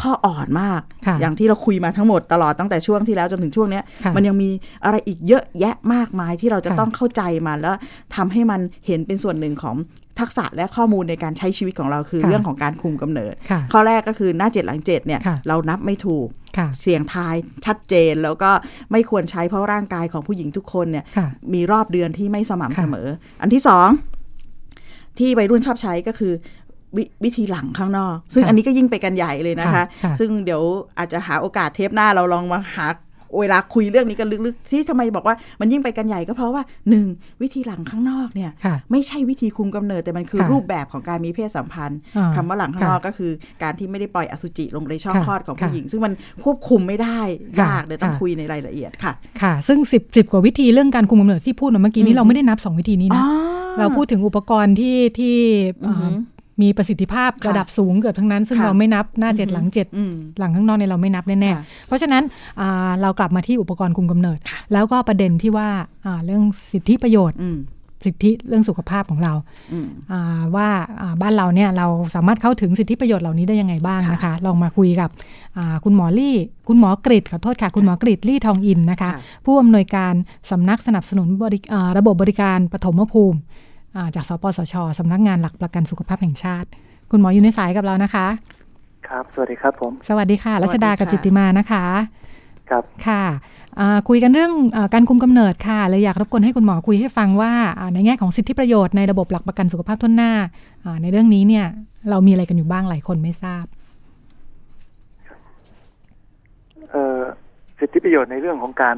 [0.00, 4.50] ข้ออ่อนมากค่ะอย่างที่เราคุยมาทั้งหมดตลอดตั้งแต่ช่วงที่แล้วจนถึงช่วงเนี้ยค่ะมันยังมี
[4.84, 7.76] อะไรอีกเยอะแยะมากมายที่เราจะค่ะต้องเข้าใจมันแล้ว
[8.16, 9.76] ทำให้มันเห็นเป็นส่วนหนึ่งของ
[10.22, 17.34] ทักษะและข้อมูลในการใช้ชีวิตของเราคือค่ะเรื่องของการคุมกำเนิดค่ะข้อแรกก็คือหน้าเจ็ดหลังเจ็ดเนี่ยค่ะเรานับไม่ถูกค่ะเสียงทาย
[17.66, 18.50] ชัดเจนแล้วก็
[18.92, 23.08] ไม่ควรใช้เพราะร่างกายของผู้หญิงทุกคนเนี่ยค่ะมีรอบเดือนที่ไม่สม่ำค่ะเสมอ
[23.42, 23.88] อันที่สอง
[25.18, 26.32] ที่วัยรุ่นชอบใช้ก็คือ
[26.96, 30.62] ววิธีหลังข้างนอก ซึ่งค่ะอันนี้ก็ยิ่งไปกันใหญ่เลยนะคะค่ะค่ะซึ่งเดี๋ยว
[30.98, 32.86] อาจจะหาโอกาสเทปหน้าเราลองมาหา
[33.40, 37.06] เวลาคุยเรื่องนี้กันลึกๆ ที่ทำไมบอกว่ามันยิ่งไปกันใหญ่ก็เพราะว่าหนึ่ง
[37.42, 43.30] วิธีหลังข้างนอกเนี่ยค่ะไม่ใช่วิธีคุมกำเนิดแต่มันคือค่ะรูปแบบของการมีเพศสัมพันธ์อ่าคำว่าหลังข้างนอกค่ะก็คือ
[43.62, 46.12] การที่ไม่ได้ปล่อยอสุจิลงในช่องค่ะคลอดของผู้ค่ะหญิง ซึ่งมัน
[46.44, 47.20] ควบคุมไม่ได้
[47.58, 53.22] ค่ะยากเดี๋ยวต้องค่ะคุยในรายละเอียดค่ะค่ะ ซึ่งสิบสิบกว่าวิธีเรื่องการคุมกำเนิดที่พูดมาเมื่อกี้นี้เราไม่ได้นับสองวิธีนี้นะ
[53.78, 55.36] เราพูดถึงอุปกรณ์ที่ที่
[55.84, 62.22] อือหือเอ่อ มีประสิทธิภาพค่ะระดับสูงเกือบทั้งนั้น ซึ่งค่ะเราไม่นับหน้าเจ็ดอือหือหลังเจ็ดอืมหลังข้างนอกเนี่ยเราไม่นับแน่ค่ะๆเพราะฉะนั้น
[62.60, 64.38] อ่าเรากลับมาที่อุปกรณ์คุมกำเนิด
[64.72, 65.68] แล้วก็ประเด็นที่ว่า
[66.06, 67.58] อ่าเรื่องสิทธิประโยชน์อืม
[68.06, 69.34] สิทธิเรื่องสุขภาพของเรา
[69.72, 70.68] อืมอ่าว่า
[71.00, 75.10] อ่าบ้านเราเนี่ยเราสามารถเข้าถึงสิทธิประโยชน์เหล่านี้ได้ยังไงบ้างนะคะ ลองมาคุยกับ
[75.56, 76.36] อ่าคุณหมอลี่
[76.68, 79.12] คุณหมอกริดขอโทษค่ะ คุณหมอกริดลี่ทองอินนะคะค่ะ
[79.44, 80.14] ผู้อำนวยการ
[80.50, 83.71] สำนักสนับสนุนบริอ่าระบบบริการปฐมภูมิอ่า
[84.14, 86.68] จากสปสชสำนักงานหลักประกันสุขภาพแห่งชาติ
[87.10, 88.26] คุณหมออยู่ในสายกับเรานะคะ
[89.08, 91.84] ครับ สวัสดีครับผม สวัสดีค่ะสวัสดีรัชดากับค่ะจิตติมานะคะ
[92.70, 93.24] ครับค่ะ
[93.80, 100.32] อ่าคุยกันเรื่องอาการคุมกำเนิดค่ะเลยอยากรบกวนให้คุณหมอคุยให้ฟังว่าอ่าในแง่ของสิทธิประโยชน์ในระบบหลักประกันสุขภาพทุนหน้า
[100.84, 101.66] อ่าในเรื่องนี้เนี่ย
[102.10, 103.64] เรามีอะไรกันอยู่บ้างหลายคนไม่ทราบ
[106.90, 107.20] เอ่อ
[107.78, 108.96] สิทธิประโยชน์ในเรื่องของการ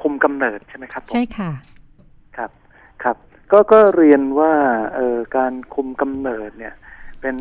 [0.00, 1.50] คุมกำเนิดใช่ไหมครับผมใช่ค่ะ
[2.36, 2.50] ครับ
[3.02, 3.16] ครับ
[3.52, 4.52] ก็ก็เรียนว่า
[4.94, 6.74] เอ่อการคุมกำเนิดเนี่ย
[7.20, 7.36] เป็น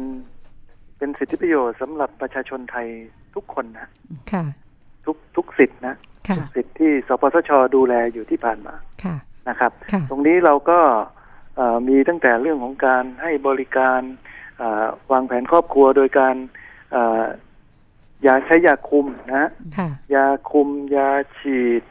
[0.97, 2.87] เป็นสิทธิประโยชน์สำหรับประชาชนไทย
[3.35, 3.87] ทุกคนนะ
[4.31, 4.43] ค่ะ
[5.05, 5.95] ทุกทุกสิทธินะ
[6.27, 9.15] ค่ะสิทธิที่สปสชดูแลอยู่ที่ผ่านมาค่ะ
[9.49, 10.79] นะครับค่ะตรงนี้เราก็
[11.55, 14.01] เอ่อมีตั้งแต่เรื่องของการให้บริการ
[14.57, 16.35] เอ่อวางแผนครอบครัวโดยการ
[16.91, 17.23] เอ่อ
[18.27, 21.83] ยาใช้ยาคุมนะค่ะยาคุมยาฉีด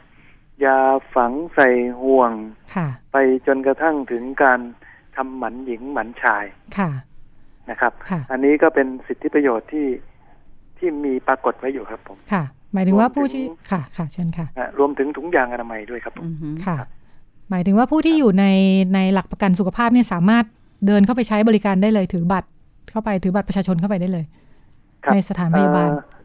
[0.65, 0.77] ยา
[1.15, 1.69] ฝังใส่
[2.01, 2.31] ห่วง
[2.75, 4.59] ค่ะไปจนกระทั่งถึงการ
[5.15, 6.45] ทำหมันหญิงหมันชาย
[6.77, 6.91] ค่ะ
[7.69, 9.87] นะครับค่ะอันนี้ก็เป็นสิทธิประโยชน์ที่
[10.77, 12.43] ที่มีปรากฏไว้อยู่ครับผมค่ะ
[12.73, 16.27] หมายถึงว่าผู้รวมถึงที่ค่ะค่ะเชิญค่ะนะรวมถึงถุงยางอนามัยด้วยครับผม
[16.65, 16.77] ค่ะ
[17.49, 18.45] หมายถึงว่าผู้ที่อยู่ใน
[18.95, 20.45] ในหลักประกันสุขภาพเนี่ยสามารถ
[20.87, 22.47] เดินเข้าไปใช้บริการได้เลยถือบัตร
[22.91, 24.25] เข้าไปถือบัตรประชาชนเข้าไปได้เลย
[25.03, 26.20] ครับในสถานพยาบาลเอ่อ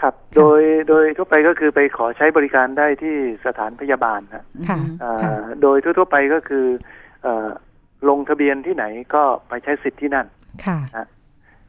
[0.00, 6.66] ครับ โดยโดยทั่วไปก็คือไปขอใช้บริการได้ที่สถานพยาบาลนะค่ะเอ่อโดยทั่วๆไปก็คือ
[7.22, 7.48] เอ่อ
[8.08, 8.84] ลงทะเบียนที่ไหน
[9.14, 10.26] ก็ไปใช้สิทธิ์ที่นั่น
[10.66, 11.06] ค่ะนะ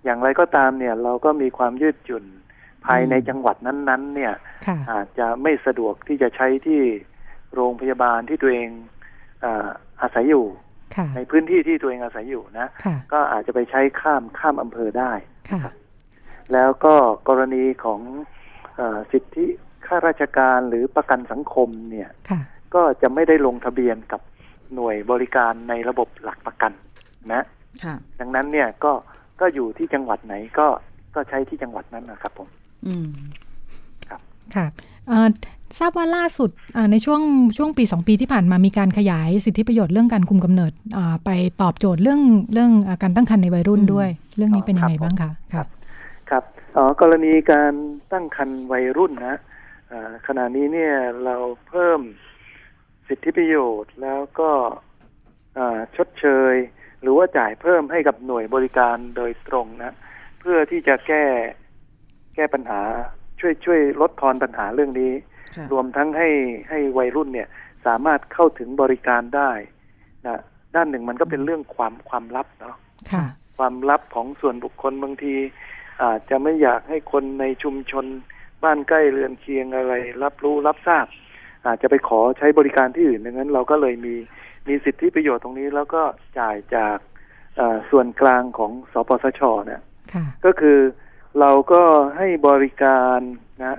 [0.04, 2.26] อย่างไรก็ตามเนี่ยเราก็มีความยืดหยุ่น
[2.86, 4.34] ภายในจังหวัดนั้น ๆ เนี่ย
[4.68, 6.82] ค่ะอาจจะไม่สะดวกที่จะใช้ที่
[7.56, 8.70] โรงพยาบาลที่ตัวเอง
[9.42, 9.68] เอ่อ
[10.02, 10.46] อาศัยอยู่
[10.96, 15.12] ค่ะในพื้นที่ที่ตัวเองอาศัยอยู่นะค่ะก็อาจจะไปใช้ข้ามข้ามอำเภอได้
[15.50, 15.72] ค่ะ
[16.54, 16.94] แล้วก็
[17.28, 18.00] กรณีของ
[18.76, 19.46] เออสิทธิ
[19.86, 22.42] ข้าราชการหรือประกันสังคมเนี่ยค่ะ
[22.74, 24.22] ก็จะไม่ได้ลงทะเบียนกับ
[24.74, 26.72] หน่วยบริการในระบบหลักประกัน
[27.34, 27.44] นะ
[27.84, 28.94] ค่ะดังนั้นเนี่ยก็
[29.40, 30.68] ก็อยู่ที่จังหวัดไหนก็
[31.16, 32.48] ก็ใช้ที่จังหวัดนั้นนะครับผม
[32.88, 33.10] อืม
[34.56, 34.66] ค่ะ
[35.08, 35.28] เอ่อ
[35.80, 37.22] ทราบว่าล่าสุดอ่าในช่วง
[37.58, 41.30] ช่วงปีสองปีที่ผ่านมามีการขยายสิทธิประโยชน์เรื่องการคุมกำเนิดอ่าไป
[41.62, 42.22] ตอบโจทย์เรื่อง
[42.54, 45.68] เรื่องอาการตั้งครรภ์ในวัยรุ่นด้วย เรื่องนี้เป็นยังไงบ้างคะค่ะครับ
[46.78, 47.74] อ๋อกรณีการ
[48.12, 49.38] ตั้งครรภ์วัยรุ่นนะ
[49.90, 50.94] เอ่อขณะนี้เนี่ย
[51.26, 51.36] เรา
[51.68, 52.02] เพิ่ม
[53.08, 54.52] สิทธิประโยชน์แล้วก็
[55.56, 56.56] เอ่อชดเชย
[57.02, 59.94] หรือว่าจ่ายเพิ่มให้กับหน่วยบริการโดยตรงนะ
[60.40, 61.26] เพื่อที่จะแก้
[62.36, 62.82] แก้ปัญหา
[63.40, 65.14] ช่วยช่วยลดทอนปัญหาเรื่องนี้
[65.56, 66.30] ค่ะรวมทั้งให้
[66.70, 67.48] ให้วัยรุ่นเนี่ย
[67.86, 69.52] สามารถเข้าถึงบริการได้
[70.28, 70.40] นะ
[70.76, 72.76] ด้านหนึ่งมันก็เป็นเรื่องความความลับเนาะ
[73.12, 73.26] ค่ะ
[73.58, 75.36] ความลับของส่วนบุคคลบางที
[76.04, 78.06] อาจจะไม่อยากให้คนในชุมชน
[78.64, 79.94] บ้านใกล้เรือนเคียงอะไร
[80.24, 81.06] รับรู้รับทราบ
[81.66, 84.16] อาจจะไปขอใช้บริการที่อื่นดังนั้น เราก็เลยมี
[84.68, 86.02] มีสิทธิประโยชน์ตรงนี้ แล้วก็
[86.40, 86.98] จ่ายจาก
[87.90, 89.82] ส่วนกลางของสปสชเนี่ย
[90.14, 90.80] ค่ะก็คือ
[91.40, 91.84] เราก็
[92.18, 93.20] ให้บริการ
[93.64, 93.78] นะ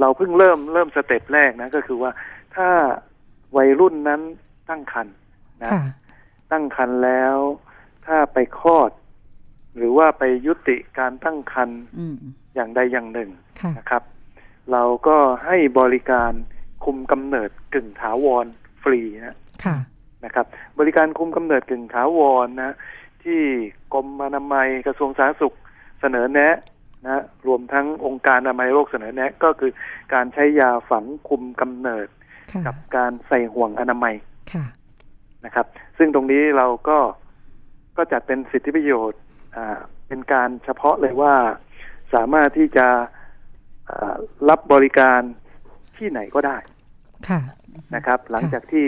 [0.00, 2.10] เราเพิ่งเริ่มเริ่มสเต็ปแรกนะ ก็คือว่า
[2.56, 2.68] ถ้า
[3.56, 4.20] วัยรุ่นนั้น
[4.68, 5.16] ตั้งครรภ์
[5.62, 5.70] นะ
[6.52, 7.36] ตั้งครรภ์แล้ว
[8.06, 8.90] ถ้าไปคลอด
[9.76, 11.80] หรือว่าไปยุติการตั้งครรภ์
[12.54, 13.30] อย่างใดอย่างหนึ่ง
[13.78, 14.02] นะครับ
[14.72, 16.32] เราก็ให้บริการ
[16.84, 18.46] คุมกำเนิดกึ่งถาวร
[18.82, 19.36] ฟรีนะ
[20.24, 20.46] นะครับ
[20.78, 22.74] บริการคุมกำเนิดกึ่งถาวรนะ
[23.22, 23.40] ที่
[23.94, 25.56] กรมอนามัยกระทรวงสาธารณสุข
[26.00, 26.56] เสนอแนะ
[27.06, 29.70] นะรวมทั้งองค์การอนามัยโรคเสนอแนะ ก็คือ
[30.14, 32.06] การใช้ยาฝังคุมกำเนิด
[32.66, 34.14] กับการใส่ห่วงอนามัย
[35.44, 35.66] นะครับ
[35.98, 36.98] ซึ่งตรงนี้เราก็
[37.96, 39.23] ก็จัดเป็นสิทธิประโยชน์อ่า
[40.08, 41.34] เป็นการเฉพาะเลยว่า
[42.14, 42.86] สามารถที่จะ
[44.48, 45.20] รับบริการ
[45.96, 46.56] ที่ไหนก็ได้
[47.28, 47.40] ค่ะ
[47.94, 48.86] นะครับ หลังจากที่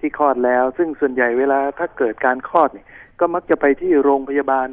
[0.00, 2.86] ที่คลอดแล้ว ซึ่งส่วนใหญ่เวลาถ้าเกิดการคลอดเนี่ย
[3.20, 4.68] ก็มักจะไปที่โรงพยาบาล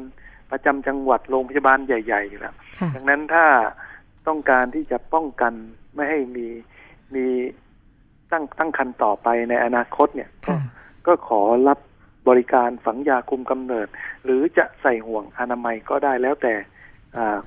[0.50, 2.54] ประจำจังหวัดโรงพยาบาลใหญ่ๆอยู่แล้ว
[2.94, 3.46] ดังนั้นถ้า
[4.28, 5.52] ต้องการที่จะป้องกัน
[5.94, 6.46] ไม่ให้มี
[7.14, 7.26] มี
[8.32, 10.54] ตั้งตั้งคันต่อไปในอนาคตเนี่ย ก็
[11.06, 11.78] ก็ขอรับ
[12.28, 13.88] บริการฝังยาคุมกำเนิด
[14.24, 16.54] หรือจะใส่ห่วงอนามัยก็ได้แล้วแต่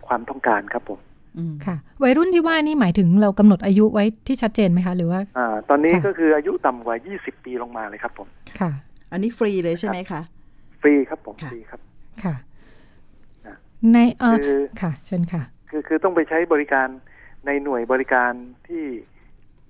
[0.07, 0.99] ความต้องการครับผม
[1.65, 8.27] ค่ะ วัยรุ่นที่ว่านี่หมายถึงเรากำหนดอายุไว้ที่ชัดเจนไหมคะ หรือว่าอ่าตอนนี้ก็คืออายุต่ำกว่า 20 ปีลงมาเลยครับผม
[8.59, 8.71] ค่ะ
[9.11, 10.21] อันนี้ฟรีเลยใช่ไหมคะ
[10.81, 11.81] ฟรีครับผม ฟรีครับ
[12.23, 12.35] ค่ะ
[13.93, 14.25] ในเอ
[14.59, 16.87] อค่ะ เชิญค่ะ คือคือต้องไปใช้บริการ
[17.45, 18.31] ในหน่วยบริการ
[18.67, 18.83] ที่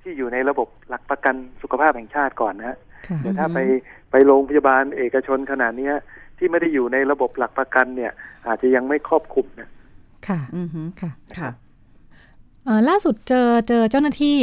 [0.06, 2.78] ที่อยู่ในระบบหลักประกันสุขภาพแห่งชาติก่อนนะ
[3.20, 3.60] แต่ถ้าไป
[4.12, 5.91] ไปโรงพยาบาลเอกชนขนาดนี้
[6.38, 8.12] ที่ไม่ได้อยู่ในระบบหลักประกันเนี่ย
[8.47, 9.70] อาจจะยังไม่ครอบคลุมนะ
[10.28, 10.68] ค่ะ อือ
[11.01, 11.49] ค่ะค่ะ
[12.89, 14.38] ล่าสุดเจอเจอเจ้าหน้าที่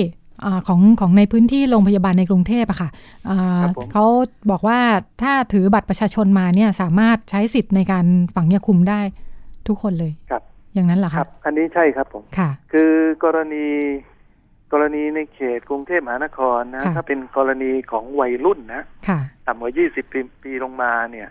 [0.68, 2.90] ของของในพื้นที่โรงพยาบาลในกรุงเทพอะค่ะ
[3.92, 4.04] เขา
[4.50, 4.80] บอกว่า
[5.22, 9.00] ถ้าถือบัตรประชาชนมาเนี่ยสามารถใช้สิทธิ์ในการฝังยาคุมได้
[9.68, 10.42] ทุกคนเลยครับ
[10.74, 12.92] อย่างนั้นเหรอคะครับ อันนี้ใช่ครับผมค่ะ คือ
[13.24, 13.66] กรณี
[14.72, 18.82] กรณีในเขตกรุงเทพมหานครนะถ้าเป็นกรณีของวัยรุ่นนะ
[19.46, 21.28] ต่ำกว่า 20 ปีปีลงมาเนี่ย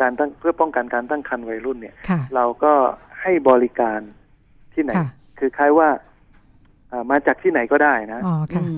[0.00, 1.94] การตั้งเพื่อป้องกันการตั้งครรภ์วัยรุ่นเนี่ย
[2.34, 2.72] เราก็
[3.22, 4.00] ให้บริการ
[4.74, 4.92] ที่ไหน
[5.38, 5.88] คือคล้ายว่า
[7.10, 8.20] มาจากที่ไหนก็ได้นะ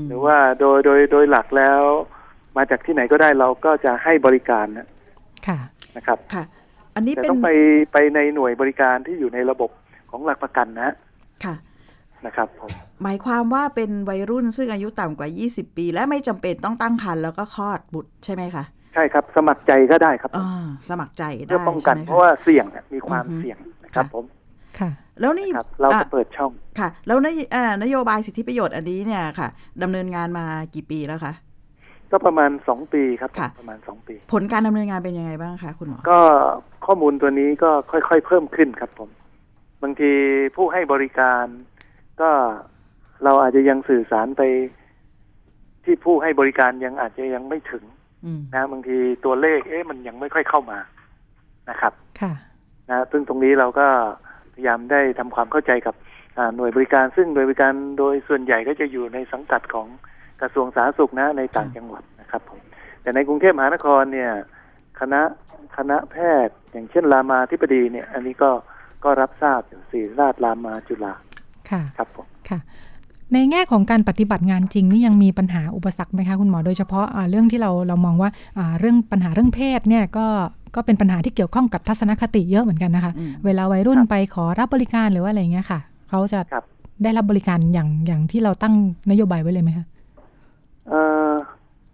[0.09, 1.81] หรือว่าโดยโดยโดยหลักแล้ว
[2.57, 4.87] มาจากที่ไหนก็ได้เราก็จะให้บริการนะ
[5.47, 5.59] ค่ะ
[5.97, 6.45] นะครับค่ะ
[6.95, 7.51] อันนี้เป็นต้องไป
[7.93, 9.71] ไปในหน่วยบริการที่อยู่ในระบบ
[10.11, 10.91] ของหลักประกันนะ
[11.45, 11.55] ค่ะ
[12.27, 12.71] นะครับผม
[13.03, 18.65] หมายความว่าเป็นวัยรุ่นซึ่งอายุต่ำกว่า 20 ปี และไม่จำเป็นต้องตั้งครรภ์แล้วก็คลอดบุตรใช่ไหมคะ
[18.95, 24.25] ใช่ครับ สมัครใจก็ได้ครับอ่าสมัครใจได้เพื่อป้องกันเพราะว่าเสี่ยงมีความเสี่ยงนะครับผม
[24.79, 25.49] ค่ะ แล้วนี่
[25.81, 27.29] เราก็เปิดช่องค่ะ แล้วน
[27.83, 29.49] นโยบายสิทธิประโยชน์อันนี้เนี่ยค่ะ
[29.83, 30.45] ดำเนินงานมา
[30.75, 31.35] กี่ปีแล้วคะ
[32.11, 36.21] ก็ประมาณสองปีครับประมาณสองปี ผลการดำเนินงานเป็นยังไงบ้างคะคุณหมอก็
[36.87, 39.11] ข้อมูลตัวนี้ก็ค่อยๆเพิ่มขึ้นครับผม
[39.83, 40.13] บางที
[40.57, 41.45] ผู้ให้บริการ
[42.21, 42.31] ก็
[43.25, 44.43] เราอาจจะยังสื่อสารไป
[45.85, 47.85] ที่ผู้ให้บริการยังอาจจะยังไม่ถึง
[48.55, 50.79] นะบางทีตัวเลข เอ๊ะมันยังไม่ค่อยเข้ามา
[51.71, 52.33] นะครับ ค่ะ
[52.91, 53.87] นะซึ่งตรงนี้เราก็
[54.55, 55.95] พยายามได้ทำความเข้าใจกับ
[56.57, 59.87] หน่วยบริการซึ่งหน่วยบริการโดยส่วนใหญ่ก็จะอยู่ในสังกัดของ
[60.41, 62.61] กระทรวงสาธารณสุขนะในต่างจังหวัดนะครับผม
[63.03, 64.33] แต่ในกรุงเทพมหานครเนี่ย
[65.01, 65.21] คณะ
[65.77, 68.51] คณะแพทย์ อย่างเช่นรามาธิบดีเนี่ย อันนี้ก็
[69.05, 71.15] ก็รับทราบอยู่ศรีราชรามาจุฬา
[71.71, 72.59] ค่ะครับผมค่ะ
[73.33, 78.31] ในแง่ของการปฏิบัติงานจริงนี่ยังมีปัญหาอุปสรรคไหมคะคุณหมอโดยเฉพาะะเรื่องที่เราเรามองว่า
[78.79, 80.27] เรื่องปัญหาเรื่องเพศเนี่ยก็
[80.77, 83.13] ก็เป็นปัญหาที่เกี่ยวข้องกับทัศนคติเยอะเหมือนกันนะคะ
[83.45, 86.41] เวลาวัยรุ่นไปขอรับบริการหรือว่าอะไรเงี้ยค่ะเขาจะ
[87.03, 88.75] ได้รับบริการอย่างอย่างที่เราตั้ง
[89.11, 89.87] นโยบายไว้เลยไหมคะ
[90.89, 91.33] เอ่อ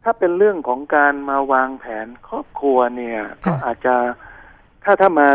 [0.02, 3.94] ถ้าเป็นเรื่องของการมาวางแผนครอบครัวเนี่ย ก็อาจจะ
[4.84, 5.28] ถ้าถ้ามา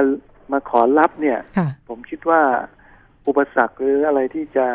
[0.51, 1.39] มาขอรับเนี่ย
[1.87, 2.41] ผมคิดว่า
[3.27, 4.67] อุปสรรคหรืออะไรที่จะ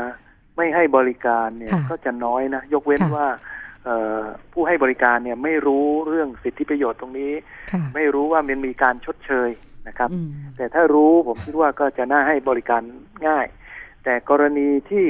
[0.57, 3.26] ไม่ให้บริการเนี่ยก็จะน้อยนะ ยกเว้นว่า
[4.53, 7.32] ผู้ให้บริการเนี่ยไม่รู้เรื่องสิทธิประโยชน์ตรงนี้
[7.94, 9.51] ไม่รู้ว่ามันมีการชดเชย
[9.88, 10.11] นะครับ
[10.57, 12.82] แต่ถ้ารู้ผมคิดว่าก็จะน่าให้บริการ
[13.26, 13.46] ง่าย
[14.05, 15.07] แต่กรณีที่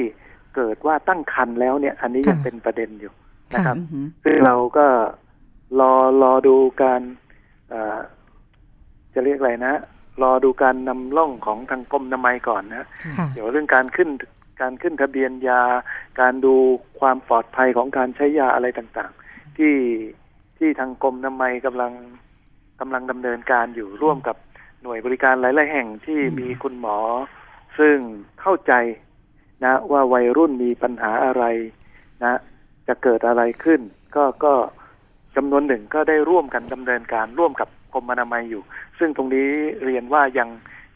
[0.55, 3.13] เกิดว่าตั้งคันแล้วเนี่ย อันนี้ยังเป็นประเด็นอยู่
[3.53, 3.75] นะครับ
[4.23, 4.85] ซึ่งเราก็
[5.79, 7.01] รอรอดูการ
[9.13, 9.73] จะเรียกอะไรนะ
[10.23, 12.85] รอดูการนำล่องของทางกรมนามัยก่อนนะ
[13.33, 14.09] เดี๋ยวเรื่องการขึ้น
[14.61, 15.61] การขึ้นทะเบียนยา
[16.21, 16.55] การดู
[16.99, 19.75] ความปลอดภัยของการใช้ยาอะไรต่างๆ ที่
[20.57, 21.91] ที่ทางกรมนามัยกำลัง
[22.79, 24.37] กำลังดำเนินการอยู่ร่วมกับ
[24.81, 26.97] หน่วยบริการหลายๆแห่งที่มีคุณหมอ
[27.79, 27.95] ซึ่ง
[28.41, 28.73] เข้าใจ
[29.63, 31.43] นะว่าวัยรุ่นมีปัญหาอะไร
[32.23, 32.39] นะ
[32.87, 33.81] จะเกิดอะไรขึ้น
[34.15, 34.53] ก็ก็
[35.35, 38.63] จำนวนหนึ่งก็ได้ร่วมกันดำเนินการร่วมกับ กรมอนามัยอยู่
[38.99, 39.49] ซึ่งตรงนี้
[39.85, 40.49] เรียนว่ายัง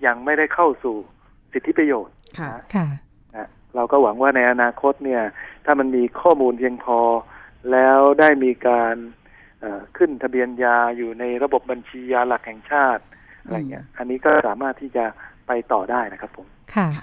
[0.05, 0.95] ยังไม่ได้เข้าสู่
[1.53, 2.87] สิทธิประโยชน์ค่ะค่ะ
[3.35, 5.23] นะเราก็หวังว่าในอนาคตเนี่ย
[5.65, 6.99] ถ้ามันมีข้อมูลเพียงพอ
[7.71, 8.95] แล้วได้มีการ
[9.97, 13.03] ขึ้นทะเบียนยาอยู่ในระบบบัญชียาหลักแห่งชาติ
[13.43, 15.05] อะไรเงี้ย อันนี้ก็สามารถที่จะ
[15.47, 16.99] ไปต่อได้นะครับผม ค่ะอ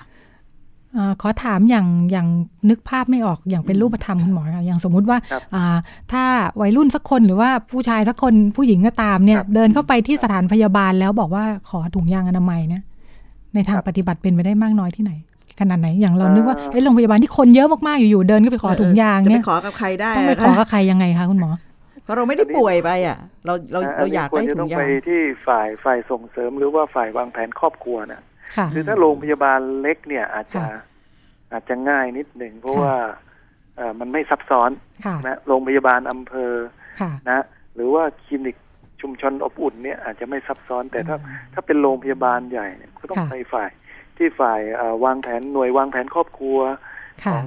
[1.23, 2.27] ขอถามอย่างอย่าง
[2.71, 5.19] นึกภาพไม่ออกอย่างเป็นรูปธรรมคุณหมอค่ะอย่างสมมุติว่า
[6.13, 6.25] ถ้า
[6.61, 12.83] วัยรุ่นสักคนหรือว่าผู้ชายสักคนผู้หญิงก็ตามเนี่ย เดินเข้าไปที่สถานพยาบาลแล้วบอกว่าขอถุงยางอนามัยเนี่ย
[13.55, 15.13] ในทางปฏิบัติเป็นไปได้มากน้อยที่ไหน
[15.61, 21.51] ขนาดไหนอย่างเรานึกว่าไอ้โรงพยาบาลที่คนเยอะมากๆอยู่ๆเดินก็ไปขอถุงยางเนี่ยจะไปขอกับใครได้ต้องไปขอกับใครยังไงคะคุณหมอ
[22.05, 28.23] เพราะเราไม่ได้ป่วยไปอะ เราเราเราอยากได้ถุงยางไปที่ฝ่ายฝ่ายส่งเสริมหรือว่าฝ่ายวางแผนครอบครัวนะ
[28.73, 30.63] คือถ้าโรงพยาบาลเล็กเนี่ยอาจจะ
[31.53, 32.95] อาจจะง่ายนิดหนึ่งเพราะว่า
[33.77, 34.71] เอมันไม่ซับซ้อน
[35.27, 36.55] นะโรงพยาบาลอำเภอ
[37.31, 37.45] นะ
[37.75, 38.57] หรือว่าคลินิก
[39.01, 41.17] ชุมชนอบอุ่นเนี่ยอาจจะไม่ซับซ้อนแต่ถ้า
[41.53, 43.71] ถ้าเป็นโรงพยาบาลใหญ่เนี่ยก็ต้องไปฝ่าย
[44.17, 44.61] ที่ฝ่าย
[45.05, 46.59] วางแผนหน่วยวางแผนครอบครัว
[47.33, 47.47] ของ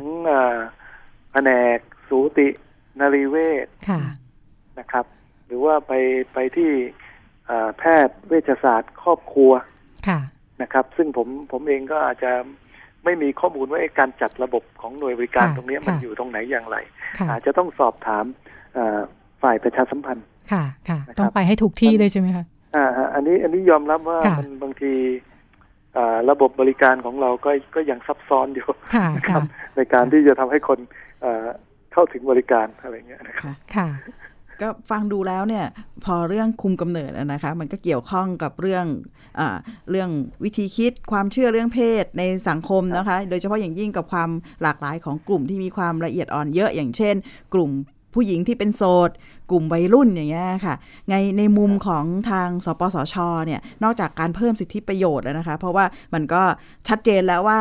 [1.32, 1.78] แผนก
[2.10, 2.48] สูติ
[3.00, 3.68] นารีเวช
[4.80, 5.06] นะครับ
[5.46, 5.94] หรือว่าไป
[6.34, 6.72] ไปที่
[7.78, 9.52] แพทย์เวชศาสตร์ครอบครัว
[10.64, 12.32] นะครับ ซึ่งผมผมเองก็อาจจะ
[13.04, 16.78] ไม่มีข้อมูลว่าการจัดระบบของหน่วยบริการตรงนี้มันอยู่ตรงไหนอย่างไร
[17.30, 18.26] อาจจะต้องสอบถาม
[19.42, 22.46] ฝ่ายประชาสัมพันธ์ ค่ะค่ะ ต้องไปให้ถูกที่เลยใช่ไหมคะ
[22.76, 24.94] อ่าอันนี้อันนี้ยอมรับว่ามันบางที
[26.30, 28.68] ระบบบริการของเราก็ก็ยังซับซ้อนอยู่
[29.18, 29.42] นะครับ
[29.76, 30.80] ในการที่จะทำให้คน
[31.94, 33.88] เข้าถึงบริการอะไรเงี้ยนะครับค่ะ
[34.64, 35.66] ก็ฟังดูแล้วเนี่ย
[36.06, 38.86] พอเรื่องคุมกำเนิดนะคะมันก็เกี่ยวข้องกับเรื่อง
[39.40, 39.42] อ
[39.92, 40.10] เรื่อง
[40.44, 44.30] วิธีคิดความเชื่อเรื่องเพศในสังคมนะคะ โดยเฉพาะอย่างยิ่งกับความ
[44.62, 47.16] หลากหลายของกลุ่มที่มีความละเอียดอ่อนเยอะอย่างเช่น
[47.54, 47.72] กลุ่ม
[48.14, 49.10] ผู้หญิงที่เป็นโสด
[49.52, 50.76] กลุ่มวัยรุ่นอย่างเงี้ยค่ะ
[51.10, 56.44] ในในมุมของทางสปสชเนี่ยนอกจากการเพิ่มสิทธิประโยชน์แล้วนะคะ เพราะว่ามันก็
[56.88, 57.60] ชัดเจนแล้วว่า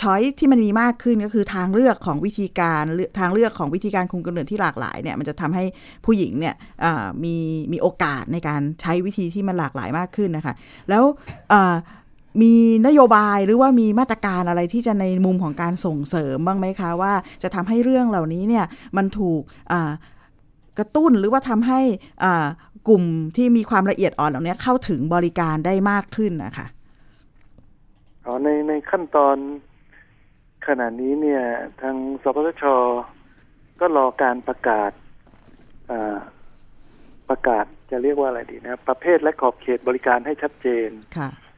[0.00, 2.82] ช้อยที่มันมีมากขึ้นก็คือทางเลือกของวิธีการ
[3.18, 5.64] ทางเลือกของวิธีการคุมกำเนิดที่หลากหลายเนี่ยมันจะทำให้
[6.04, 6.54] ผู้หญิงเนี่ย
[7.24, 7.36] มี
[7.72, 10.54] มีโอกาสในการใช้วิธีที่มันหลากหลายมากขึ้นนะคะ
[10.90, 11.04] แล้ว
[12.42, 12.54] มี
[12.86, 18.64] นโยบายหรือว่ามีมาตรการอะไรที่จะในมุมของการส่งเสริมบ้างไหมคะ ว่าจะทำให้เรื่องเหล่านี้เนี่ย
[18.96, 19.40] มันถูก
[20.78, 21.80] กระตุ้นหรือว่าทำให้
[22.88, 23.02] กลุ่ม
[23.36, 26.66] ที่มีความละเอียดอ่อนเหล่านี้เข้าถึงบริการได้มากขึ้นนะคะ
[28.26, 29.36] อ๋อในในขั้นตอน
[30.68, 31.42] ขณะนี้เนี่ย
[31.80, 32.64] ทางสปสช
[33.80, 34.90] ก็รอการประกาศ
[37.28, 40.90] ประกาศจะเรียกว่าอะไรดีนะประเภทและขอบเขตบริการให้ชัดเจน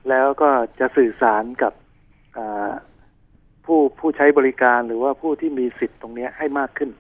[0.08, 0.48] แล้วก็
[0.80, 1.72] จะสื่อสารกับ
[3.66, 6.90] ผู้ผู้ใช้บริการหรือว่าผู้ที่มีสิทธิ์ตรงนี้ให้มากขึ้น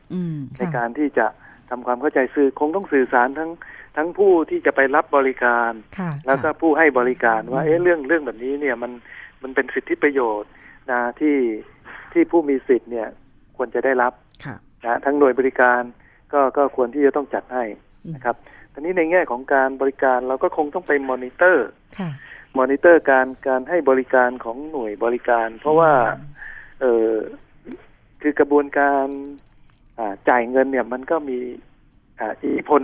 [0.58, 1.26] ในการที่จะ
[1.70, 3.50] ทำความเข้าใจสื่อคงต้องสื่อสารทั้ง
[3.96, 5.72] ทั้งผู้ที่จะไปรับบริการ
[6.26, 8.92] แล้วก็ผู้ให้บริการว่าเอ๊ะเรื่องเรื่องแบบนี้เนี่ยมัน
[9.42, 10.50] มันเป็นสิทธิประโยชน์
[10.90, 11.36] นะที่
[12.16, 13.08] ที่ผู้มีสิทธิ์เนี่ย
[13.56, 14.12] ควรจะได้รับ
[14.84, 15.82] นะทั้งหน่วยบริการ
[16.32, 17.64] ก็ก็ควรที่จะต้องจัดให้
[18.14, 18.36] นะครับ
[18.72, 25.92] ทีนี้ในแง่ของการบริการเราก็คงต้องไป monitor monitor การการให้บริการของหน่วยบริการ เพราะว่า
[26.80, 27.12] เออ
[28.22, 29.06] คือกระบวนการ
[30.28, 31.38] จ่ายเงินเนี่ยมันก็มี
[32.20, 32.82] อิทธิพล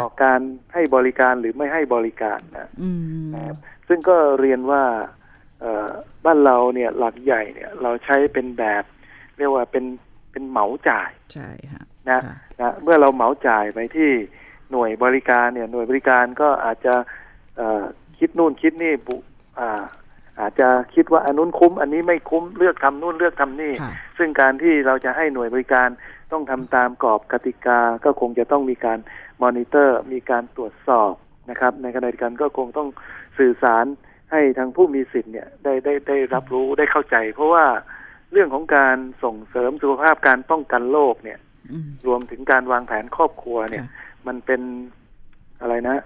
[0.00, 0.40] ต่อการ
[0.74, 2.68] ให้บริการหรือไม่ให้บริการนะ
[3.34, 3.56] นะครับ
[3.88, 4.82] ซึ่งก็เรียนว่า
[6.24, 8.84] บ้านเราเนี่ยหลักใหญ่เนี่ยเราใช้เป็นแบบ
[9.38, 9.84] เรียกว่าเป็น
[10.32, 12.20] เป็นเหมาจ่ายใช่ฮะนะ
[12.60, 14.10] นะเมื่อเราเหมาจ่ายไปที่
[14.70, 16.94] หน่วยบริการเนี่ยหน่วยบริการก็อาจจะ
[18.18, 19.16] คิดนู่นคิดนี่บุ
[19.58, 19.82] อา
[20.40, 23.72] อาจจะคิดว่าอันนู้นคุ้ม อันนี้ไม่คุ้มเลือกทำนู่นเลือกทำนี่
[24.18, 25.88] ซึ่งการที่เราจะให้หน่วยบริการ
[26.32, 28.98] ต้องทำตามกรอบกติกา ก็คงจะต้องมีการ
[29.42, 31.12] มอนิเตอร์ มีการตรวจสอบ
[31.50, 32.88] นะครับ ในขณะเดียวกันก็คงต้อง
[33.38, 33.84] สื่อสาร
[34.30, 37.64] ให้ทางผู้มีสิทธิ์เนี่ยได้ได้ได้รับรู้ได้เข้าใจ เพราะว่า
[38.32, 41.38] เรื่องของการส่งเสริมสุขภาพการป้องกันโรคเนี่ย
[42.06, 43.84] รวมถึงการวางแผนครอบครัวเนี่ย
[44.26, 44.60] มันเป็น
[45.60, 45.96] อะไรนะ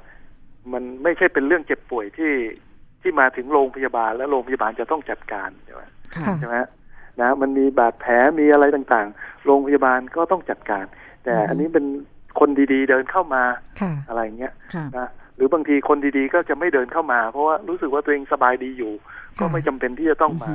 [0.72, 2.32] มันไม่ใช่เป็นเรื่องเจ็บป่วยที่
[3.02, 5.82] ที่มาถึงโรงพยาบาล แล้วโรงพยาบาลจะต้องจัดการใช่ไหม
[6.40, 6.56] ใช่ไหม
[7.20, 10.84] นะ มันมีบาดแผลมีอะไรต่างๆ โรงพยาบาลก็ต้องจัดการ
[11.24, 11.84] แต่อันนี้เป็น
[12.38, 13.42] คนดีๆเดินเข้ามา
[14.08, 14.52] อะไรเงี้ย
[14.98, 15.08] นะ
[15.40, 18.92] รือบางทีคนดีๆก็จะไม่เดินเข้ามา เพราะว่ารู้สึกว่าตัวเองสบายดีอยู่
[19.38, 20.52] ก็ไม่จำเป็นที่จะต้องมา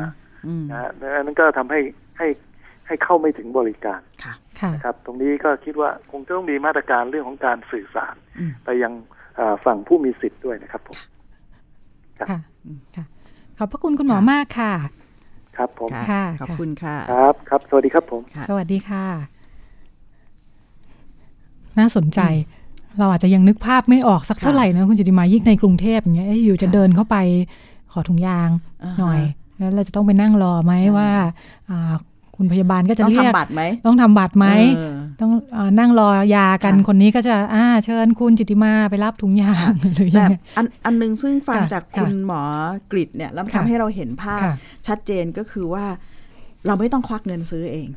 [0.72, 0.92] นะ
[1.26, 1.80] นั่นก็ทำให้
[2.18, 2.28] ให้
[2.88, 4.02] ให้เข้าไม่ถึงบริการ
[4.74, 8.16] นะครับ ตรงนี้ก็คิดว่าคงจะต้องมีมาตรการเรื่องของการสื่อสาร
[8.64, 8.94] ไปยัง
[9.66, 10.98] ฝั่งผู้มีสิทธิ์ด้วยนะครับผม
[12.20, 13.06] ค่ะ
[13.58, 14.74] ขอบพระคุณคุณหมอมากค่ะ
[15.58, 19.06] ครับผมค่ะขอบคุณค่ะ ครับ ครับ สวัสดีครับผม สวัสดีค่ะ
[21.80, 22.20] น่าสนใจ
[23.00, 27.16] เราอาจจะยังนึกภาพไม่ออกสักเท่าไหร่นะคุณจิติมายิ่งในกรุงเทพอย่างเงี้ยอยู่จะเดินเข้าไป
[27.92, 28.50] ขอถุงยาง
[29.00, 29.20] หน่อย
[29.58, 31.10] แล้วเราจะต้องไปนั่งรอไหมว่า
[32.36, 34.48] คุณพยาบาลก็จะเรียก ต้องทำบัตรไหมต้องทำบัตรไหม
[35.22, 35.32] ต้อง
[35.80, 42.42] นั่งรอยากันคนนี้ก็จะอ่าเชิญคุณจิติมาไปรับถุงยางหรือยังไงอันอันนึงซึ่งฟังจากคุณหมอ
[42.92, 44.42] กริดเนี่ยแล้วทำให้เราเห็นภาพ
[44.88, 45.86] ชัดเจนก็คือว่า
[46.68, 47.88] เราไม่ต้องควักเงินซื้อเอง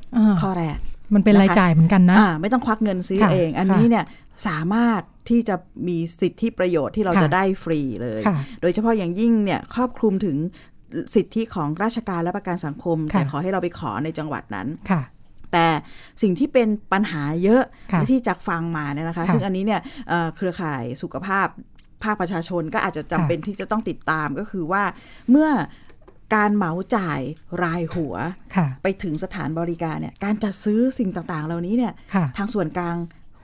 [0.43, 0.79] ข้อแรก
[1.15, 4.05] มันเป็นรายจ่ายเหมือนกันนะไม่ต้องควักเงินซื้อเอง อันนี้เนี่ย
[4.47, 5.57] สามารถที่จะ
[5.89, 8.21] มีสิทธิประโยชน์ที่เราจะได้ฟรีเลย
[8.63, 10.37] โดยเฉพาะอย่างยิ่งเนี่ยครอบคลุมถึง
[11.15, 14.69] สิทธิของราชการและประกันสังคม แต่ขอให้เราไปขอในจังหวัดนั้น
[15.53, 15.67] แต่
[16.23, 17.63] สิ่งที่เป็นปัญหาเยอะ
[18.11, 19.81] ที่จากฟังมาเนี่ยนะคะ ซึ่งอันนี้เนี่ย
[20.37, 21.49] เครือข่ายสุขภาพ
[22.05, 24.83] ภาคประชาชนก็อาจจะจำเป็นที่จะต้องติดตามก็คือว่า
[25.31, 25.51] เมื่อ
[26.35, 27.21] การเหมาจ่าย
[27.63, 28.15] รายหัว
[28.83, 31.93] ไปถึงสถานบริการเนี่ยการจัดซื้อสิ่งต่างๆ เหล่านี้เนี่ย
[32.37, 32.97] ทางส่วนกลาง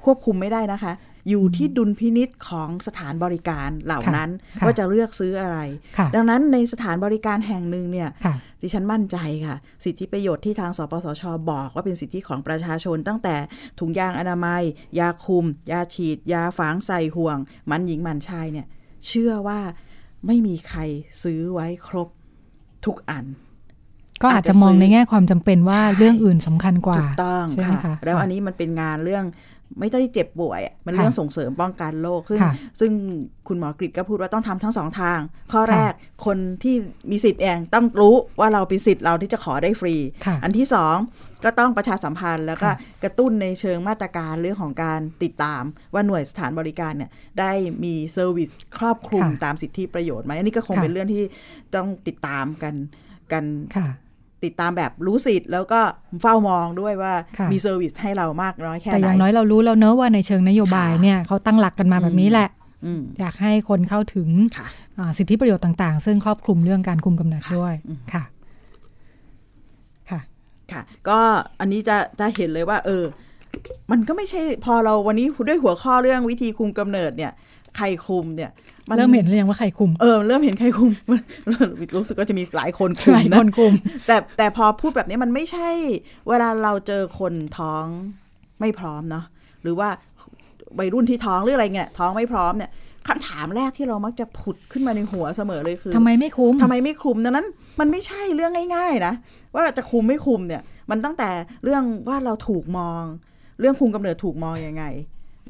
[0.04, 0.92] ควบคุมไม่ได้นะคะ
[1.30, 4.30] อยู่ที่ดุลพินิษของสถานบริการเหล่านั้น
[4.64, 5.58] ว่าจะเลือกซื้ออะไร
[6.14, 8.08] ดังนั้นในสถานบริการแห่งหนึ่งเนี่ย
[8.62, 13.36] ดิฉันมั่นใจค่ะ สิทธิประโยชน์ที่ทางสปสชบอกว่าเป็นสิทธิของประชาชน ตั้งแต่
[13.78, 14.62] ถุงยางอนามัย
[14.98, 17.38] ยาคุม ยาฉีด ยาฝังใส่ห่วง
[17.70, 18.66] มันหญิงมันชายเนี่ย
[19.06, 19.60] เชื่อว่า
[20.26, 20.80] ไม่มีใคร
[21.22, 22.08] ซื้อไว้ครบ
[22.84, 23.24] ทุกอัน
[24.22, 29.24] ก็อาจจะมองในแง่ความจำเป็นว่าเรื่องอื่นสำคัญกว่าถูกต้องค่ะ แล้วอันนี้มันเป็นงานเรื่อง
[29.78, 32.40] ไม่ได้เจ็บป่วย มันเรื่องส่งเสริมป้องกันโรคซึ่ง
[32.80, 32.92] ซึ่ง
[33.48, 35.18] คุณหมอกริดก็พูดว่าต้องทำทั้งสองทาง
[35.52, 35.92] ข้อแรก
[36.26, 36.74] คนที่
[37.10, 39.94] มีสิทธิ์เองต้องรู้ว่าเราเป็นสิทธิ์เราที่จะขอได้ฟรี
[40.42, 40.96] อันที่สอง
[41.44, 42.68] ก็ต้องประชาสัมพันธ์แล้วก็
[43.04, 45.62] กระตุ้นในเชิงมาตรการเรื่องของการติดตาม
[45.94, 47.10] ว่าหน่วยสถานบริการเนี่ย
[47.40, 47.52] ได้
[47.84, 51.22] มีเซอร์วิสครอบคลุมตามสิทธิประโยชน์ไหมอันนี้ก็คงเป็นเรื่องที่
[51.74, 52.74] ต้องติดตามกัน
[53.32, 53.44] กัน
[54.44, 55.80] ติดตามแบบรู้สิทธิ์แล้วก็
[56.22, 57.12] เฝ้ามองด้วยว่า
[57.52, 62.48] มี service ให้เรามากน้อยแค่ไหนแต่อย่างน้อยเรารู้แล้วเนอะว่าในเชิงนโยบายเนี่ยเขาตั้งหลักกันมาแบบนี้แหละ
[63.20, 64.28] อยากให้คนเข้าถึง
[65.18, 67.74] สิทธิประโยชน์ต่าง ๆ ซึ่งครอบคลุมเรื่องการคุมกำเนิดด้วย
[68.12, 68.24] ค่ะ
[70.10, 70.20] ค่ะ
[70.72, 71.18] ค่ะ ก็
[71.60, 73.04] อันนี้จะจะเห็นเลยว่า เออ
[73.90, 77.32] มันก็ไม่ใช่พอเราวันนี้ด้วยหัวข้อเรื่องวิธีคุมกำเนิดเนี่ย
[77.76, 78.50] ใครคุมเนี่ย
[78.96, 80.92] เริ่มเห็นหรือยังว่าใครคุม เออเริ่มเห็นใครคุม
[81.96, 83.72] รู้สึกว่าจะมีหลายคนคุมนะคนคุม
[84.06, 85.68] แต่แต่พอพูดแบบนี้มันไม่ใช่
[86.28, 87.84] เวลาเราเจอคนท้อง
[88.60, 89.24] ไม่พร้อมเนาะ
[89.62, 89.88] หรือว่า
[90.78, 92.70] วัยรุ่นที่ท้องหรืออะไรเงี้ยท้องไม่พร้อมเนี่ย
[93.08, 97.46] คำถามแรกที่เรามักจะผุดขึ้นมาในหัวเสมอเลยคือทำไมไม่คุมทำไมไม่คุมดังนั้น
[97.80, 99.14] มันไม่ใช่เรื่องง่าย ๆ นะ
[99.54, 101.30] ว่าจะคุมไม่คุมเนี่ย มันตั้งแต่
[101.64, 103.02] เรื่องว่าเราถูกมอง
[103.60, 104.84] เรื่องคุมกำเนิดถูกมองยังไง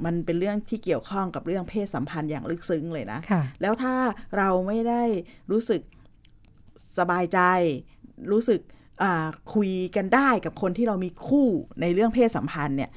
[0.04, 3.94] มันเป็นเรื่องที่เกี่ยวข้องกับเรื่องเพศสัมพันธ์อย่างลึกซึ้งเลยนะะแล้วถ้า
[4.36, 5.02] เราไม่ได้
[5.50, 5.80] รู้สึก
[6.98, 7.40] สบายใจ
[8.32, 8.60] รู้สึก
[9.54, 11.46] คุยกันได้กับคนที่เรามีคู่
[11.80, 12.90] ในเรื่องเพศสัมพันธ์เนี่ย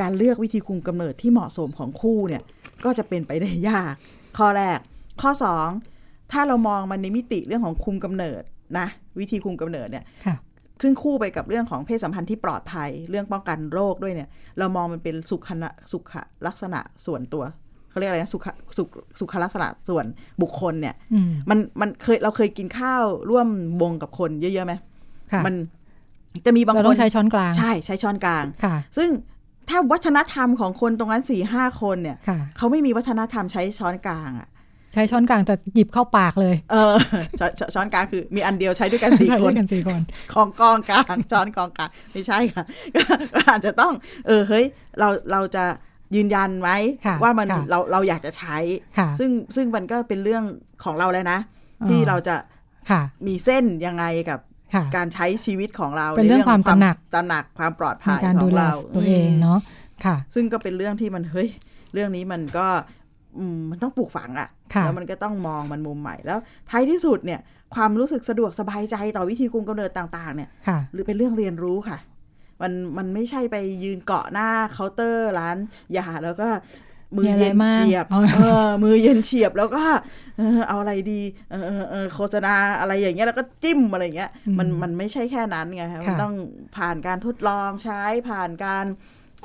[0.00, 2.42] การเลือกวิธีคุมกำเนิดที่เหมาะสมของคู่เนี่ย
[2.84, 3.94] ก็จะเป็นไปได้ยาก
[4.38, 4.78] ข้อแรก
[5.22, 5.68] ข้อสอง
[6.32, 8.42] ถ้าเรามองมันในมิติเรื่องของคุมกำเนิด
[8.78, 8.86] นะ
[9.18, 10.04] วิธีคุมกำเนิดเนี่ย
[10.82, 16.12] ซึ่งคู่ไปกับเรื่องของเพศสัมพันธ์ที่ปลอดภัย เรื่องป้องกันโรคด้วยเนี่ย เรามองมันเป็นสุขะสุข
[16.46, 17.44] ลักษณะส่วนตัว
[17.90, 18.46] เขาเรียกอะไรนะสุข
[18.78, 18.88] สุข
[19.20, 20.04] สุขลักษณะส่วน
[20.42, 20.94] บุคคลเนี่ย
[21.50, 23.48] มันมันเคยเราเคยกินข้าวร่วม
[23.82, 24.74] วงกับคนเยอะๆไหม
[25.46, 25.54] มัน
[26.46, 28.44] จะมีบางคนใช้ช้อนกลาง ใช่ใช้ช้อนกลาง
[28.96, 29.10] ซึ่ง
[29.68, 32.16] ถ้าวัฒนธรรมของคนตรงนั้นสี่ห้าคนเนี่ย
[32.56, 34.48] เขาไม่มีวัฒนธรรมใช้ช้อนกลางอะ
[34.92, 36.94] ใช้ช้อนกลางแต่หยิบเข้าปากเลย เออ
[37.40, 37.42] ช
[37.74, 40.00] ช้อนกลางคือมีอันเดียวใช้ด้วยกันสี่คนกันสี่คน
[40.34, 42.64] ของกองกลางช้อนกองกลางไม่ใช่ค่ะ
[43.34, 43.92] ก็อาจจะต้อง
[44.26, 44.64] เออเฮ้ย
[44.98, 45.64] เราเราจะ
[46.16, 46.70] ยืนยันไหม
[47.22, 48.56] ว่ามันเราเราอยากจะใช้
[49.18, 50.44] ซึ่งซึ่งมันก็เป็นเรื่อง
[50.84, 51.38] ของเราแล้วนะ
[51.88, 52.36] ที่เราจะ
[53.26, 54.40] มีเส้นยังไงกับ
[54.96, 59.58] การใช้ชีวิตของเราเป็นเรื่องความตระหนักตระหนักความปลอดภัยของเราตัวเองเนาะ
[60.04, 61.48] ค่ะ ซึ่งก็เป็นเรื่องที่มันเฮ้ย
[61.94, 62.66] เรื่องนี้มันก็
[63.70, 64.48] มันต้องปลูกฝังอะ่ะ
[64.84, 66.38] แล้วมันก็ต้องมองมันมุมใหม่แล้ว
[66.70, 67.40] ท้ายที่สุดเนี่ย
[67.74, 70.50] ความรู้สึกสะดวกสบายใจต่อวิธีคุมกำเนิดต่างๆ เนี่ย
[70.92, 71.98] หรือเป็นเรื่องเรียนรู้ค่ะ
[72.62, 75.56] มันมันไม่ใช่ไปยืนเกาะหน้าเคาน์เตอร์ร้าน
[75.96, 76.48] ยาแล้วก็
[77.16, 79.84] มือเย็นเฉียบ เออ มือเย็นเฉียบแล้วก็
[80.38, 81.20] เออเอาอะไรดี
[81.50, 86.34] เออเออโฆษณาอะไรอย่างเงี้ยแล้วก็จิ้มอะไรเงี้ย มันมันไม่ใช่แค่นั้นไงมันต้อง
[86.76, 88.86] ผ่านการทดลองใช้ผ่านการ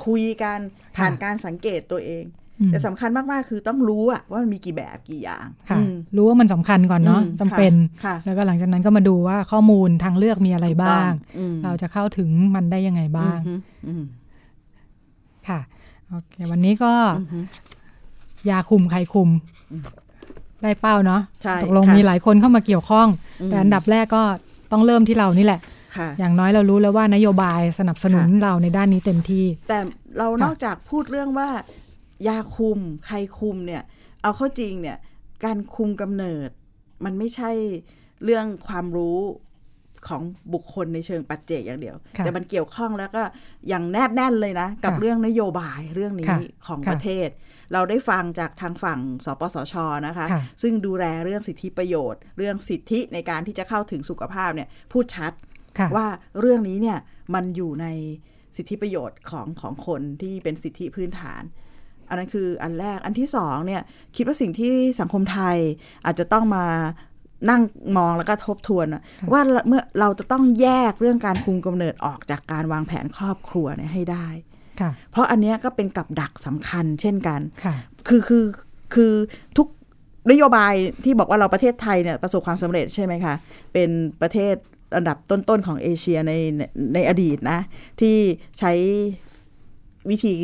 [0.06, 0.58] คุยกัน
[0.96, 2.24] ผ่านการสังเกตตัวเอง
[2.66, 5.46] แต่สำคัญมากๆ คือต้องรู้อะว่ามันมีกี่แบบกี่อย่าง
[6.16, 7.72] รู้ว่ามันสำคัญก่อนเนาะจำเป็น
[8.24, 11.10] แล้วก็หลังจากนั้นก็มาดูว่าข้อมูลทางเลือกมีอะไรบ้าง
[11.64, 13.38] เราจะเข้าถึงมันได้ยังไงบ้าง
[15.48, 15.60] ค่ะ
[16.08, 16.92] โอเควันนี้ก็
[18.50, 19.28] ยาคุมใครคุม
[20.62, 21.20] ได้เป้าเนาะ
[21.62, 23.08] ตกลงมีหลายคนเข้ามาเกี่ยวข้อง
[23.46, 24.22] แต่อันดับแรกก็
[24.72, 25.60] ต้องเริ่มที่เรานี่แหละ
[26.18, 29.78] อย่างน้อยเรารู้แล้วว่านโยบายสนับสนุนเราในด้านนี้เต็มที่ แต่
[30.18, 31.48] เรานอกจากพูดเรื่องว่า
[32.28, 33.82] ยาคุมใครคุมเนี่ย
[34.22, 34.98] เอาเข้าจริงเนี่ย
[35.44, 36.50] การคุมกำเนิด
[37.04, 37.50] มันไม่ใช่
[38.24, 39.18] เรื่องความรู้
[40.08, 40.22] ของ
[40.54, 43.22] บุคคลในเชิงปัจเจกอย่างเดียว แต่มันเกี่ยวข้องแล้วก็
[43.68, 46.34] อย่างแนบแน่นเลยนะ กับเรื่องนโยบายเรื่องนี้
[46.66, 47.28] ของประเทศ
[47.72, 49.74] เราได้ฟังจากทางฝั่งสปสช
[50.06, 50.26] นะคะ
[50.62, 55.32] ซึ่งดูแลเรื่องสิทธิประโยชน์ เรื่องสิทธิในการที่จะเข้าถึงสุขภาพเนี่ยพูดชัด
[55.96, 56.06] ว่า
[56.40, 56.98] เรื่องนี้เนี่ย
[57.34, 57.86] มันอยู่ใน
[58.56, 61.42] สิทธิประโยชน์ของของคนที่เป็นสิทธิพื้นฐาน
[62.14, 63.82] อันนั้นคืออันแรกอันที่สองเนี่ย
[64.16, 65.58] คิดว่าสิ่งที่สังคมไทย
[66.04, 66.66] อาจจะต้องมา
[67.50, 67.62] นั่ง
[67.96, 68.86] มองแล้วก็ทบทวน
[69.32, 74.26] ว่าเมื่อเราจะต้องแยกเรื่องการคุมกำเนิดออกจากการวางแผนครอบครัวเนี่ยให้ได้
[75.10, 77.40] เพราะอันนี้ก็เป็นกับดักสำคัญเช่นกัน
[78.08, 78.44] คือคือ
[78.94, 79.12] คือ
[79.56, 79.68] ทุก
[80.30, 83.34] นโยบายที่บอกว่าเราประเทศไทยเนี่ยประสบความสำเร็จใช่ไหมคะ
[83.72, 83.90] เป็น
[84.22, 84.54] ประเทศ
[84.96, 86.32] อันดับต้นๆของเอเชียใน
[86.94, 87.60] ในอดีตนะ
[88.00, 88.16] ที่
[88.58, 88.72] ใช้
[90.10, 90.34] วิธี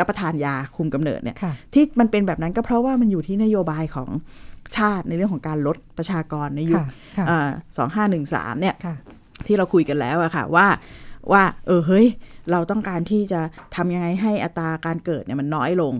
[0.00, 1.36] รับประทานยาคุมกำเนิดเนี่ย
[1.74, 4.08] ที่มันเป็นแบบนั้นก็เพราะว่ามันอยู่ที่นโยบายของ
[4.76, 6.82] ชาติในเรื่องของการลดประชากรในยุค
[7.76, 8.74] สองห้าหนึ่งสามเนี่ย
[9.46, 10.66] ที่เราคุยกันแล้วอะค่ะว่า
[11.32, 12.06] ว่า เออเฮ้ย
[12.52, 13.40] เราต้องการที่จะ
[13.76, 15.94] ทำยังไงให้อัตราการเกิดเนี่ยมันน้อยลง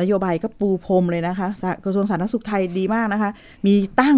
[0.00, 1.48] นโยบายก็ปูพรมเลยนะคะ
[1.84, 3.30] กระทรวงสาธารณสุขไทยดีมากนะคะ
[3.66, 4.16] มีตั้ง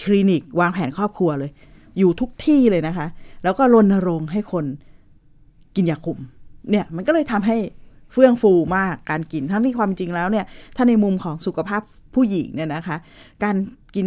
[0.00, 1.50] คลินิกวางแผนครอบครัวเลย
[1.98, 3.06] อยู่ทุกที่เลยนะคะ
[3.44, 4.64] แล้วก็รณรงค์ให้คน
[5.76, 6.18] กินยาคุม
[6.70, 7.56] เนี่ยมันก็เลยทำให้
[8.12, 10.44] เฟื่องฟูมากการกินทั้งที่ความจริงแล้วเนี่ย
[10.76, 11.82] ถ้าในมุมของสุขภาพ
[12.14, 12.96] ผู้หญิงเนี่ยนะคะ
[13.44, 13.56] การ
[13.96, 14.06] กิน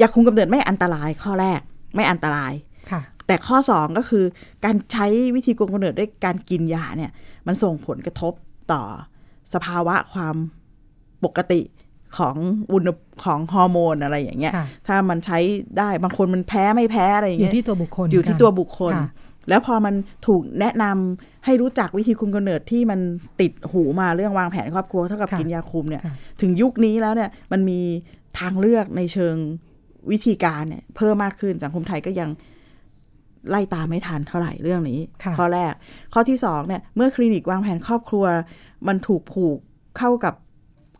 [0.00, 1.60] ยาคุมกำเนิดไม่อันตรายข้อแรก
[1.94, 2.52] ไม่อันตราย
[2.90, 4.24] ค่ะแต่ข้อ 2 ก็คือ
[4.64, 7.10] การใช้วิธีคุมกำเนิดด้วยการกินยาเนี่ย
[7.46, 8.32] มันส่งผลกระทบ
[8.72, 8.82] ต่อ
[9.54, 10.36] สภาวะความ
[11.24, 11.60] ปกติ
[12.18, 12.36] ของ
[12.72, 12.82] อุณ
[13.24, 14.52] ของฮอร์โมนอะไรอย่างเงี้ย
[14.86, 15.38] ถ้ามันใช้
[15.78, 18.94] ได้บางคนมันแพ้ไม่แพ้อะไรอย่างเงี้ยอยู่ที่ตัวบุคคลอยู่ที่ตัวบุคคล
[19.48, 19.94] แล้วพอมัน
[20.26, 23.00] ถูกแนะนำให้รู้จักวิธีคุมกำเนิดที่มัน
[23.40, 26.02] ติดหูมาเรื่องวางแผนครอบครัวเท่ากับกินยาคุมเนี่ย
[26.40, 27.80] ถึงยุคนี้แล้วเนี่ยมันมี
[28.38, 29.34] ทางเลือกในเชิง
[30.10, 32.30] วิธีการเนี่ยเพิ่มมากขึ้นสังคมไทยก็ยัง
[33.50, 35.00] ไล่ตามไม่ทันเท่าไหร่เรื่องนี้
[35.38, 35.72] ข้อแรก
[36.12, 38.24] ข้อที่สองเนี่ยเมื่อคลินิกวางแผนครอบครัว
[38.88, 39.58] มันถูกผูก
[39.98, 40.34] เข้ากับ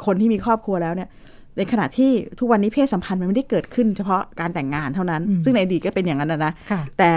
[0.07, 1.09] คนที่มีครอบครัวแล้วเนี่ย
[1.57, 6.53] ในขณะที่ทุกวันนี้เพศสัมพันธ์มันไม่ได้เกิดขึ้นเฉพาะการแต่งงานเท่านั้น ซึ่งในอดีตก็เป็นอย่างนั้นนะ
[6.99, 7.11] แต่